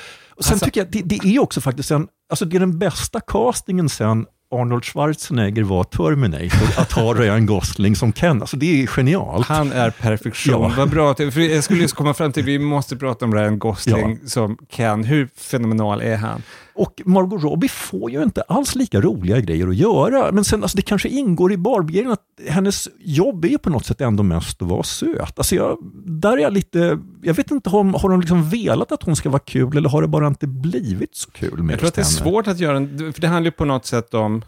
sen 0.45 0.53
Alltså- 0.53 0.65
tycker 0.65 0.81
jag, 0.81 0.91
det, 0.91 1.01
det 1.01 1.27
är 1.35 1.39
också 1.41 1.61
faktiskt 1.61 1.91
en, 1.91 2.07
alltså 2.29 2.45
det 2.45 2.55
är 2.57 2.59
den 2.59 2.79
bästa 2.79 3.19
castingen 3.19 3.89
sen 3.89 4.25
Arnold 4.55 4.85
Schwarzenegger 4.85 5.63
var 5.63 5.83
Terminator, 5.83 6.69
att 6.81 6.91
ha 6.91 7.13
Ryan 7.13 7.45
Gosling 7.45 7.95
som 7.95 8.11
Ken. 8.13 8.41
Alltså 8.41 8.57
det 8.57 8.83
är 8.83 8.87
genialt. 8.87 9.47
Han 9.47 9.71
är 9.71 9.89
perfektion. 9.89 10.61
Ja. 10.61 10.73
Vad 10.77 10.89
bra. 10.89 11.11
att- 11.11 11.17
För 11.33 11.39
jag 11.53 11.63
skulle 11.63 11.81
just 11.81 11.93
komma 11.95 12.13
fram 12.13 12.31
till, 12.31 12.43
vi 12.43 12.59
måste 12.59 12.95
prata 12.95 13.25
om 13.25 13.33
Ryan 13.35 13.59
Gosling 13.59 14.19
som 14.25 14.57
Ken. 14.69 15.03
Hur 15.03 15.29
fenomenal 15.37 16.01
är 16.01 16.17
han? 16.17 16.41
Och 16.79 17.01
Margot 17.05 17.43
Robbie 17.43 17.67
får 17.69 18.11
ju 18.11 18.23
inte 18.23 18.41
alls 18.41 18.75
lika 18.75 19.01
roliga 19.01 19.39
grejer 19.39 19.67
att 19.67 19.75
göra. 19.75 20.31
Men 20.31 20.43
sen, 20.43 20.61
alltså 20.63 20.75
det 20.75 20.81
kanske 20.81 21.09
ingår 21.09 21.51
i 21.51 21.57
Barbie-grejen 21.57 22.11
att 22.11 22.21
hennes 22.47 22.89
jobb 22.99 23.45
är 23.45 23.49
ju 23.49 23.57
på 23.57 23.69
något 23.69 23.85
sätt 23.85 24.01
ändå 24.01 24.23
mest 24.23 24.61
att 24.61 24.67
vara 24.67 24.83
söt. 24.83 25.33
Alltså 25.39 25.55
jag, 25.55 25.77
där 26.05 26.31
är 26.37 26.41
jag 26.41 26.53
lite, 26.53 26.99
jag 27.21 27.33
vet 27.33 27.51
inte, 27.51 27.69
har, 27.69 27.99
har 27.99 28.09
de 28.09 28.19
liksom 28.19 28.49
velat 28.49 28.91
att 28.91 29.03
hon 29.03 29.15
ska 29.15 29.29
vara 29.29 29.39
kul 29.39 29.77
eller 29.77 29.89
har 29.89 30.01
det 30.01 30.07
bara 30.07 30.27
inte 30.27 30.47
blivit 30.47 31.15
så 31.15 31.31
kul 31.31 31.63
med 31.63 31.73
Jag 31.73 31.79
tror 31.79 31.87
att 31.87 31.93
det 31.95 32.01
är 32.01 32.03
henne? 32.03 32.31
svårt 32.31 32.47
att 32.47 32.59
göra 32.59 32.77
en, 32.77 33.13
för 33.13 33.21
det 33.21 33.27
handlar 33.27 33.45
ju 33.47 33.51
på 33.57 33.65
något 33.65 33.85
sätt 33.85 34.13
om 34.13 34.41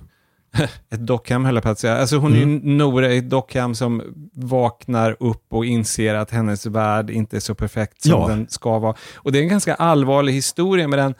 ett 0.89 0.99
dockhem 1.07 1.45
höll 1.45 1.55
jag 1.55 1.63
på 1.63 1.69
att 1.69 1.79
säga. 1.79 1.97
Alltså 1.97 2.17
hon 2.17 2.33
är 2.33 2.37
ju 2.37 2.45
Nora 2.45 3.13
i 3.13 3.17
ett 3.17 3.29
dockhem 3.29 3.75
som 3.75 4.01
vaknar 4.33 5.15
upp 5.19 5.45
och 5.53 5.65
inser 5.65 6.15
att 6.15 6.31
hennes 6.31 6.65
värld 6.65 7.09
inte 7.09 7.35
är 7.35 7.39
så 7.39 7.55
perfekt 7.55 8.01
som 8.01 8.11
Ja. 8.11 8.27
den 8.27 8.45
ska 8.49 8.79
vara. 8.79 8.95
Och 9.15 9.31
det 9.31 9.39
är 9.39 9.43
en 9.43 9.49
ganska 9.49 9.75
allvarlig 9.75 10.33
historia 10.33 10.87
med 10.87 10.99
den. 10.99 11.13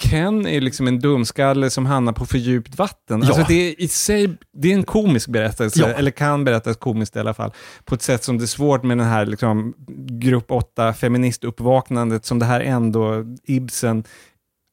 Ken 0.00 0.46
är 0.46 0.60
liksom 0.60 0.86
en 0.86 0.98
dumskalle 0.98 1.70
som 1.70 1.86
hamnar 1.86 2.12
på 2.12 2.26
för 2.26 2.38
djupt 2.38 2.78
vatten. 2.78 3.20
Ja. 3.22 3.28
Alltså 3.28 3.44
det 3.48 3.54
är 3.54 3.80
i 3.80 3.88
sig, 3.88 4.36
det 4.52 4.68
är 4.68 4.74
en 4.74 4.84
komisk 4.84 5.28
berättelse, 5.28 5.80
Ja. 5.80 5.86
eller 5.88 6.10
kan 6.10 6.44
berättas 6.44 6.76
komiskt 6.76 7.16
i 7.16 7.18
alla 7.18 7.34
fall, 7.34 7.52
på 7.84 7.94
ett 7.94 8.02
sätt 8.02 8.24
som 8.24 8.38
det 8.38 8.44
är 8.44 8.46
svårt 8.46 8.82
med 8.82 8.98
den 8.98 9.06
här 9.06 9.26
liksom, 9.26 9.74
grupp 10.08 10.50
8 10.50 10.92
feministuppvaknandet 10.94 12.24
som 12.24 12.38
det 12.38 12.44
här 12.46 12.60
ändå, 12.60 13.24
Ibsen, 13.46 14.04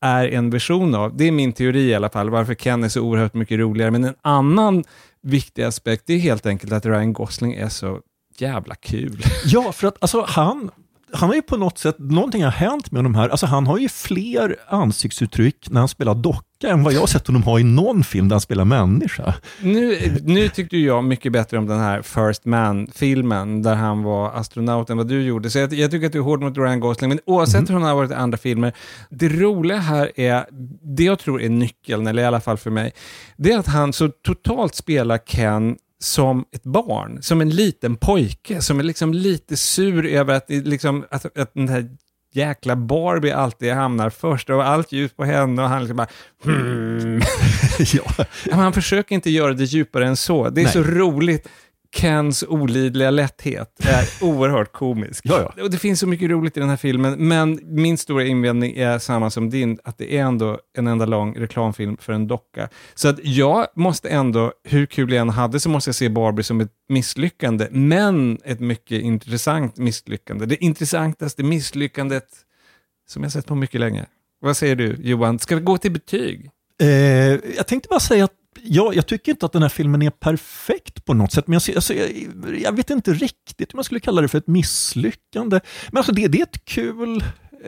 är 0.06 0.28
en 0.28 0.50
version 0.50 0.96
av. 0.96 1.18
Det 1.18 1.28
är 1.28 1.32
min 1.32 1.54
teori 1.54 1.82
i 1.90 1.96
alla 1.96 2.10
fall, 2.10 2.30
varför 2.30 2.54
Ken 2.56 2.84
är 2.84 2.90
så 2.90 3.02
oerhört 3.02 3.34
mycket 3.34 3.60
roligare. 3.60 3.92
Men 3.92 4.04
en 4.04 4.16
annan 4.22 4.84
viktig 5.22 5.64
aspekt 5.64 6.10
är 6.10 6.18
helt 6.18 6.46
enkelt 6.46 6.74
att 6.74 6.86
Ryan 6.86 7.14
Gosling 7.14 7.54
är 7.54 7.70
så 7.70 8.00
jävla 8.38 8.76
kul. 8.76 9.24
Ja, 9.46 9.72
för 9.72 9.88
att 9.88 9.98
alltså, 10.00 10.26
han, 10.28 10.72
han 11.14 11.30
har 11.30 11.36
ju 11.36 11.42
på 11.42 11.58
något 11.58 11.78
sätt, 11.78 11.96
någonting 12.00 12.44
har 12.44 12.52
hänt 12.52 12.92
med 12.92 13.04
de 13.04 13.16
här, 13.16 13.30
alltså 13.30 13.46
han 13.46 13.68
har 13.68 13.78
ju 13.78 13.90
fler 13.90 14.56
ansiktsuttryck 14.68 15.70
när 15.70 15.80
han 15.80 15.88
spelar 15.88 16.16
docka 16.16 16.68
än 16.68 16.84
vad 16.84 16.94
jag 16.94 17.00
har 17.00 17.08
sett 17.08 17.28
honom 17.28 17.44
ha 17.44 17.60
i 17.60 17.64
någon 17.64 18.04
film 18.04 18.30
där 18.30 18.34
han 18.34 18.42
spelar 18.42 18.66
människa. 18.66 19.34
Nu, 19.62 19.98
nu 20.24 20.50
tyckte 20.50 20.78
jag 20.78 21.04
mycket 21.04 21.32
bättre 21.32 21.58
om 21.58 21.68
den 21.68 21.80
här 21.80 22.02
First 22.02 22.46
Man-filmen, 22.46 23.62
där 23.62 23.76
han 23.76 24.04
var 24.04 24.32
astronaut 24.32 24.90
än 24.90 24.98
vad 24.98 25.08
du 25.08 25.22
gjorde. 25.24 25.50
Så 25.50 25.60
jag, 25.60 25.74
jag 25.74 25.92
tycker 25.92 26.08
att 26.08 26.14
du 26.14 26.20
är 26.20 26.24
hård 26.24 26.42
mot 26.42 26.58
Ryan 26.58 26.80
Gosling, 26.80 27.10
men 27.10 27.20
oavsett 27.26 27.70
hur 27.70 27.74
han 27.74 27.84
har 27.84 27.96
varit 27.96 28.12
i 28.12 28.14
andra 28.14 28.38
filmer, 28.38 28.74
det 29.10 29.30
roliga 29.30 29.78
här 29.78 30.12
är, 30.16 30.46
det 30.98 31.04
jag 31.04 31.20
tror 31.20 31.42
är 31.42 31.50
nyckeln, 31.50 32.08
eller 32.08 32.24
i 32.24 32.26
alla 32.26 32.42
fall 32.42 32.58
för 32.58 32.70
mig, 32.70 32.94
det 33.38 33.52
är 33.52 33.60
att 33.60 33.68
han 33.68 33.94
så 33.94 34.08
totalt 34.08 34.76
spelar 34.76 35.18
Ken 35.18 35.78
som 36.04 36.46
ett 36.52 36.64
barn, 36.64 37.22
som 37.22 37.42
en 37.42 37.50
liten 37.50 37.96
pojke, 37.96 38.62
som 38.62 38.80
är 38.80 38.84
liksom 38.84 39.14
lite 39.14 39.58
sur 39.58 40.06
över 40.06 40.34
att, 40.34 40.46
liksom, 40.50 41.06
att, 41.10 41.38
att 41.38 41.54
den 41.54 41.70
här 41.70 41.90
jäkla 42.34 42.76
Barbie 42.76 43.32
alltid 43.32 43.74
hamnar 43.74 44.10
först 44.10 44.50
och 44.50 44.68
allt 44.68 44.92
ljus 44.92 45.14
på 45.14 45.24
henne 45.24 45.62
och 45.64 45.70
han 45.70 45.80
liksom 45.80 45.98
bara 45.98 46.08
hmm. 46.44 47.22
ja. 47.94 48.26
Han 48.52 48.74
försöker 48.74 49.16
inte 49.16 49.30
göra 49.30 49.54
det 49.54 49.64
djupare 49.64 50.08
än 50.08 50.18
så. 50.18 50.50
Det 50.50 50.62
är 50.62 50.64
Nej. 50.64 50.74
så 50.74 50.84
roligt. 50.84 51.48
Kens 51.96 52.44
olidliga 52.48 53.12
lätthet 53.12 53.80
är 53.80 54.10
oerhört 54.24 54.72
komisk. 54.72 55.26
Ja, 55.28 55.54
Och 55.62 55.72
det 55.72 55.78
finns 55.78 56.00
så 56.00 56.08
mycket 56.08 56.30
roligt 56.30 56.58
i 56.58 56.60
den 56.60 56.70
här 56.70 56.78
filmen, 56.78 57.28
men 57.28 57.60
min 57.64 57.98
stora 57.98 58.24
invändning 58.24 58.76
är 58.78 59.00
samma 59.00 59.30
som 59.30 59.50
din, 59.50 59.80
att 59.84 59.98
det 59.98 60.18
är 60.18 60.22
ändå 60.22 60.60
en 60.78 60.88
enda 60.88 61.06
lång 61.06 61.36
reklamfilm 61.36 61.98
för 61.98 62.14
en 62.14 62.28
docka. 62.28 62.70
Så 62.96 63.08
att 63.08 63.20
jag 63.24 63.68
måste 63.76 64.10
ändå, 64.10 64.54
hur 64.64 64.86
kul 64.86 65.12
jag 65.14 65.22
än 65.22 65.30
hade, 65.30 65.60
så 65.60 65.70
måste 65.70 65.88
jag 65.88 65.96
se 65.96 66.10
Barbie 66.10 66.44
som 66.44 66.62
ett 66.62 66.72
misslyckande, 66.90 67.68
men 67.72 68.38
ett 68.44 68.60
mycket 68.60 69.02
intressant 69.02 69.78
misslyckande. 69.78 70.46
Det 70.46 70.64
intressantaste 70.64 71.44
misslyckandet 71.44 72.28
som 73.08 73.24
jag 73.24 73.32
sett 73.32 73.46
på 73.46 73.56
mycket 73.56 73.80
länge. 73.82 74.06
Vad 74.42 74.58
säger 74.58 74.76
du, 74.76 74.96
Johan? 75.00 75.40
Ska 75.40 75.56
vi 75.56 75.62
gå 75.62 75.78
till 75.78 75.92
betyg? 75.92 76.50
Eh, 76.82 76.88
jag 77.56 77.68
tänkte 77.68 77.90
bara 77.90 78.00
säga 78.00 78.26
att 78.26 78.32
jag, 78.64 78.96
jag 78.96 79.08
tycker 79.08 79.32
inte 79.32 79.46
att 79.46 79.52
den 79.52 79.62
här 79.62 79.70
filmen 79.70 80.02
är 80.02 80.10
perfekt 80.10 81.06
på 81.06 81.14
något 81.14 81.32
sätt, 81.32 81.48
men 81.48 81.60
jag, 81.68 81.76
alltså, 81.76 81.94
jag, 81.94 82.10
jag 82.62 82.76
vet 82.76 82.90
inte 82.90 83.14
riktigt 83.14 83.74
om 83.74 83.78
jag 83.78 83.86
skulle 83.86 84.00
kalla 84.00 84.22
det 84.22 84.28
för 84.28 84.38
ett 84.38 84.48
misslyckande. 84.48 85.60
Men 85.92 85.98
alltså 85.98 86.12
det, 86.12 86.28
det 86.28 86.40
är 86.40 86.44
ett 86.44 86.66
kul 86.66 87.24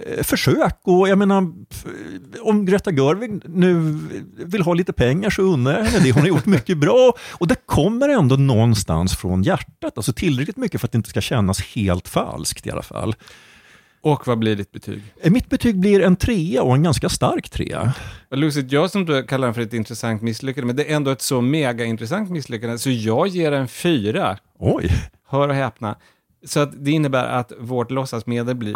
eh, 0.06 0.24
försök 0.24 0.80
och 0.84 1.10
jag 1.10 1.18
menar, 1.18 1.42
eh, 1.42 2.42
om 2.42 2.66
Greta 2.66 2.92
Gerwig 2.92 3.42
nu 3.46 4.00
vill 4.46 4.62
ha 4.62 4.74
lite 4.74 4.94
pengar 4.94 5.30
så 5.30 5.42
unnar 5.42 5.72
jag 5.72 5.84
henne 5.84 6.04
det. 6.04 6.12
Hon 6.12 6.22
har 6.22 6.28
gjort 6.28 6.46
mycket 6.46 6.78
bra 6.78 7.14
och 7.32 7.48
det 7.48 7.66
kommer 7.66 8.10
ändå 8.10 8.36
någonstans 8.36 9.18
från 9.18 9.44
hjärtat, 9.44 9.98
alltså 9.98 10.14
tillräckligt 10.14 10.58
mycket 10.58 10.82
för 10.82 10.88
att 10.88 10.92
det 10.92 10.98
inte 10.98 11.10
ska 11.10 11.22
kännas 11.22 11.62
helt 11.62 12.08
falskt 12.08 12.68
i 12.68 12.72
alla 12.72 12.84
fall. 12.84 13.16
Och 14.06 14.28
vad 14.28 14.40
blir 14.40 14.56
ditt 14.56 14.72
betyg? 14.72 15.04
Eh, 15.22 15.32
Mitt 15.32 15.50
betyg 15.50 15.80
blir 15.80 16.02
en 16.02 16.16
trea 16.16 16.64
och 16.64 16.76
en 16.76 16.84
ganska 16.84 17.10
stark 17.10 17.50
trea. 17.50 17.94
Lustigt, 18.32 18.72
jag 18.72 18.92
som 18.92 19.06
du 19.06 19.24
kallar 19.24 19.48
den 19.48 19.54
för 19.54 19.62
ett 19.62 19.74
intressant 19.74 20.22
misslyckande, 20.22 20.66
men 20.66 20.76
det 20.76 20.92
är 20.92 20.96
ändå 20.96 21.12
ett 21.12 21.22
så 21.22 21.42
mega 21.42 21.86
intressant 21.86 22.30
misslyckande, 22.30 22.78
så 22.78 22.90
jag 22.90 23.28
ger 23.28 23.52
en 23.52 23.68
fyra. 23.68 24.38
Oj! 24.60 24.90
Hör 25.28 25.50
och 25.50 25.56
häpna. 25.56 25.96
Så 26.46 26.60
att 26.60 26.86
det 26.86 26.92
innebär 26.92 27.26
att 27.26 27.52
vårt 27.60 27.92
låtsasmedel 27.92 28.56
blir 28.56 28.74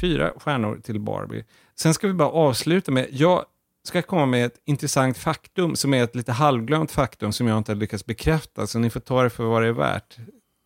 fyra 0.00 0.32
stjärnor 0.36 0.80
till 0.82 1.00
Barbie. 1.00 1.44
Sen 1.80 1.94
ska 1.94 2.06
vi 2.06 2.12
bara 2.14 2.30
avsluta 2.30 2.92
med, 2.92 3.06
jag 3.10 3.44
ska 3.88 4.02
komma 4.02 4.26
med 4.26 4.46
ett 4.46 4.56
intressant 4.66 5.18
faktum 5.18 5.76
som 5.76 5.94
är 5.94 6.04
ett 6.04 6.14
lite 6.16 6.32
halvglömt 6.32 6.90
faktum 6.92 7.32
som 7.32 7.46
jag 7.46 7.58
inte 7.58 7.72
har 7.72 7.76
lyckats 7.76 8.06
bekräfta, 8.06 8.66
så 8.66 8.78
ni 8.78 8.90
får 8.90 9.00
ta 9.00 9.22
det 9.22 9.30
för 9.30 9.44
vad 9.44 9.62
det 9.62 9.68
är 9.68 9.72
värt, 9.72 10.16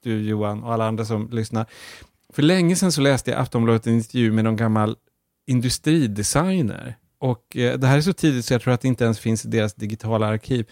du 0.05 0.23
Johan 0.23 0.63
och 0.65 0.73
alla 0.73 0.89
andra 0.89 1.05
som 1.05 1.29
lyssnar. 1.31 1.67
För 2.33 2.43
länge 2.43 2.77
sedan 2.77 2.93
så 2.93 3.01
läste 3.01 3.31
jag 3.31 3.41
Aftonbladet 3.41 3.87
en 3.87 3.95
intervju 3.95 4.33
med 4.33 4.45
någon 4.45 4.57
gammal 4.57 4.97
industridesigner. 5.47 6.97
Och 7.19 7.57
eh, 7.57 7.79
det 7.79 7.87
här 7.87 7.97
är 7.97 8.01
så 8.01 8.13
tidigt 8.13 8.45
så 8.45 8.55
jag 8.55 8.63
tror 8.63 8.75
att 8.75 8.81
det 8.81 8.89
inte 8.89 9.05
ens 9.05 9.19
finns 9.19 9.45
i 9.45 9.49
deras 9.49 9.75
digitala 9.75 10.27
arkiv. 10.27 10.67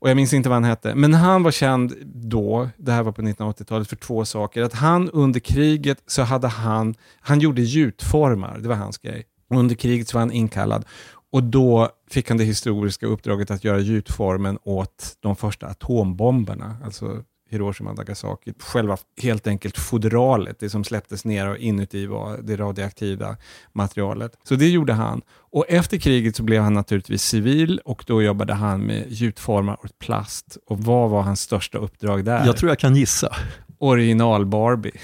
Och 0.00 0.10
jag 0.10 0.16
minns 0.16 0.32
inte 0.32 0.48
vad 0.48 0.56
han 0.56 0.64
hette. 0.64 0.94
Men 0.94 1.14
han 1.14 1.42
var 1.42 1.50
känd 1.50 1.94
då, 2.04 2.68
det 2.76 2.92
här 2.92 3.02
var 3.02 3.12
på 3.12 3.22
1980-talet, 3.22 3.88
för 3.88 3.96
två 3.96 4.24
saker. 4.24 4.62
Att 4.62 4.74
han 4.74 5.10
under 5.10 5.40
kriget 5.40 6.02
så 6.06 6.22
hade 6.22 6.48
han, 6.48 6.94
han 7.20 7.40
gjorde 7.40 7.62
gjutformar, 7.62 8.58
det 8.58 8.68
var 8.68 8.76
hans 8.76 8.98
grej. 8.98 9.24
Och 9.50 9.56
under 9.58 9.74
kriget 9.74 10.08
så 10.08 10.16
var 10.16 10.20
han 10.20 10.32
inkallad. 10.32 10.84
Och 11.30 11.42
då 11.42 11.88
fick 12.10 12.28
han 12.28 12.38
det 12.38 12.44
historiska 12.44 13.06
uppdraget 13.06 13.50
att 13.50 13.64
göra 13.64 13.78
gjutformen 13.78 14.58
åt 14.62 15.16
de 15.20 15.36
första 15.36 15.66
atombomberna, 15.66 16.76
alltså 16.84 17.24
Hiroshima 17.50 17.90
och 17.90 17.96
Nagasaki. 17.96 18.52
Själva 18.58 18.96
helt 19.22 19.46
enkelt 19.46 19.78
fodralet, 19.78 20.60
det 20.60 20.70
som 20.70 20.84
släpptes 20.84 21.24
ner 21.24 21.48
och 21.48 21.56
inuti 21.56 22.06
var 22.06 22.38
det 22.42 22.56
radioaktiva 22.56 23.36
materialet. 23.72 24.32
Så 24.44 24.54
det 24.54 24.68
gjorde 24.68 24.92
han. 24.92 25.22
Och 25.50 25.64
efter 25.68 25.98
kriget 25.98 26.36
så 26.36 26.42
blev 26.42 26.62
han 26.62 26.74
naturligtvis 26.74 27.22
civil 27.22 27.80
och 27.84 28.04
då 28.06 28.22
jobbade 28.22 28.54
han 28.54 28.80
med 28.80 29.04
gjutformar 29.08 29.84
åt 29.84 29.98
plast. 29.98 30.58
Och 30.66 30.78
vad 30.78 31.10
var 31.10 31.22
hans 31.22 31.40
största 31.40 31.78
uppdrag 31.78 32.24
där? 32.24 32.46
Jag 32.46 32.56
tror 32.56 32.70
jag 32.70 32.78
kan 32.78 32.96
gissa. 32.96 33.36
Original 33.78 34.46
Barbie. 34.46 35.00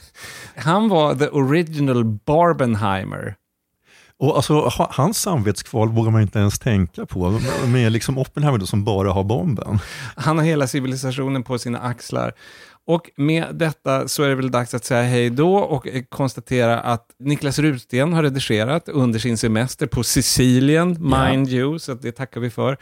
han 0.56 0.88
var 0.88 1.14
the 1.14 1.28
original 1.28 2.04
Barbenheimer. 2.04 3.34
Och 4.18 4.36
alltså, 4.36 4.60
ha- 4.60 4.90
hans 4.92 5.18
samvetskval 5.18 5.88
vågar 5.88 6.10
man 6.10 6.22
inte 6.22 6.38
ens 6.38 6.58
tänka 6.58 7.06
på. 7.06 7.40
Med 7.66 7.92
liksom 7.92 8.18
Oppenheimer 8.18 8.58
då, 8.58 8.66
som 8.66 8.84
bara 8.84 9.12
har 9.12 9.24
bomben. 9.24 9.78
Han 10.16 10.38
har 10.38 10.44
hela 10.44 10.66
civilisationen 10.66 11.42
på 11.42 11.58
sina 11.58 11.78
axlar. 11.78 12.32
Och 12.86 13.10
med 13.16 13.46
detta 13.54 14.08
så 14.08 14.22
är 14.22 14.28
det 14.28 14.34
väl 14.34 14.50
dags 14.50 14.74
att 14.74 14.84
säga 14.84 15.02
hej 15.02 15.30
då 15.30 15.56
och 15.56 15.86
konstatera 16.08 16.80
att 16.80 17.06
Niklas 17.18 17.58
Rutsten 17.58 18.12
har 18.12 18.22
redigerat 18.22 18.88
under 18.88 19.18
sin 19.18 19.38
semester 19.38 19.86
på 19.86 20.02
Sicilien, 20.02 20.96
mind 21.00 21.48
you, 21.48 21.78
så 21.78 21.94
det 21.94 22.12
tackar 22.12 22.40
vi 22.40 22.50
för. 22.50 22.76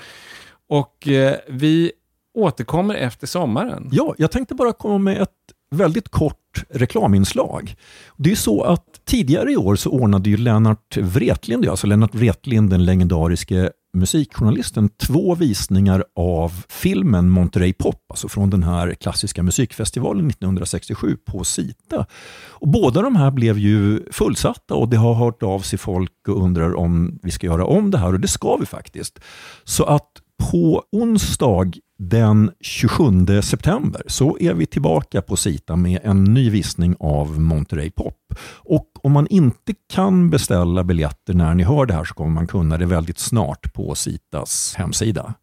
Och 0.69 1.09
eh, 1.09 1.37
vi 1.49 1.93
återkommer 2.35 2.95
efter 2.95 3.27
sommaren. 3.27 3.89
Ja, 3.93 4.15
jag 4.19 4.31
tänkte 4.31 4.55
bara 4.55 4.73
komma 4.73 4.99
med 4.99 5.23
ett 5.23 5.31
väldigt 5.71 6.09
kort 6.09 6.39
reklaminslag. 6.71 7.75
Det 8.17 8.31
är 8.31 8.37
så 8.37 8.63
att 8.63 8.85
tidigare 9.05 9.53
i 9.53 9.57
år 9.57 9.77
så 9.77 9.91
ordnade 9.91 10.31
ju 10.31 10.37
Lennart 10.37 10.97
Wretlind, 10.97 11.69
alltså 11.69 11.87
Lennart 11.87 12.15
Wretlind, 12.15 12.71
den 12.71 12.85
legendariske 12.85 13.71
musikjournalisten, 13.95 14.89
två 14.89 15.35
visningar 15.35 16.05
av 16.17 16.65
filmen 16.69 17.31
Monterey 17.31 17.73
Pop, 17.73 18.05
alltså 18.09 18.29
från 18.29 18.51
den 18.51 18.63
här 18.63 18.95
klassiska 18.95 19.43
musikfestivalen 19.43 20.27
1967 20.31 21.17
på 21.17 21.45
Sita. 21.45 22.07
Och 22.49 22.69
båda 22.69 23.03
de 23.03 23.17
här 23.17 23.31
blev 23.31 23.59
ju 23.59 24.01
fullsatta 24.13 24.75
och 24.75 24.89
det 24.89 24.97
har 24.97 25.15
hört 25.15 25.43
av 25.43 25.61
sig 25.61 25.79
folk 25.79 26.29
och 26.29 26.45
undrar 26.45 26.75
om 26.75 27.19
vi 27.23 27.31
ska 27.31 27.47
göra 27.47 27.67
om 27.67 27.91
det 27.91 27.99
här 27.99 28.13
och 28.13 28.21
det 28.21 28.29
ska 28.29 28.57
vi 28.57 28.67
faktiskt. 28.67 29.21
Så 29.65 29.85
att 29.85 30.11
på 30.51 30.83
onsdag 30.93 31.73
den 31.99 32.51
27 32.61 33.43
september 33.43 34.03
så 34.07 34.39
är 34.41 34.55
vi 34.55 34.67
tillbaka 34.67 35.23
på 35.23 35.37
Sita 35.37 35.77
med 35.77 36.01
en 36.05 36.25
ny 36.25 36.51
visning 36.51 36.97
av 37.01 37.41
Monterey 37.41 37.91
Pop. 37.91 38.17
Och 38.47 38.91
om 39.03 39.13
man 39.13 39.27
inte 39.27 39.75
kan 39.89 40.31
beställa 40.31 40.85
biljetter 40.85 41.35
när 41.35 41.55
ni 41.55 41.63
hör 41.63 41.87
det 41.87 41.95
här 41.95 42.05
så 42.05 42.15
kommer 42.15 42.31
man 42.31 42.47
kunna 42.47 42.79
det 42.79 42.87
väldigt 42.87 43.19
snart 43.19 43.73
på 43.73 43.95
Sitas 43.95 44.75
hemsida. 44.79 45.35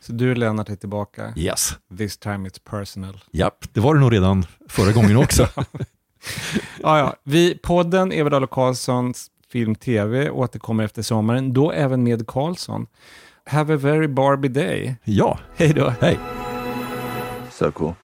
Så 0.00 0.12
du 0.12 0.34
Lennart 0.34 0.68
är 0.68 0.76
tillbaka. 0.76 1.32
Yes. 1.36 1.76
This 1.98 2.18
time 2.18 2.48
it's 2.48 2.60
personal. 2.70 3.24
Japp, 3.32 3.64
det 3.72 3.80
var 3.80 3.94
det 3.94 4.00
nog 4.00 4.12
redan 4.12 4.46
förra 4.68 4.92
gången 4.92 5.16
också. 5.16 5.48
Ja, 6.82 6.98
ja. 6.98 7.16
Vi, 7.24 7.58
podden 7.62 8.12
Everdahl 8.12 8.42
och 8.44 8.50
Karlssons 8.50 9.30
Film 9.52 9.74
TV 9.74 10.30
återkommer 10.30 10.84
efter 10.84 11.02
sommaren, 11.02 11.52
då 11.52 11.72
även 11.72 12.02
med 12.02 12.26
Karlsson. 12.26 12.86
Have 13.46 13.74
a 13.74 13.76
very 13.76 14.06
Barbie 14.08 14.48
day. 14.48 14.96
ja, 15.04 15.38
Hej 15.56 15.72
då. 15.74 15.92
hej. 16.00 16.18
So 17.50 17.70
cool. 17.72 17.94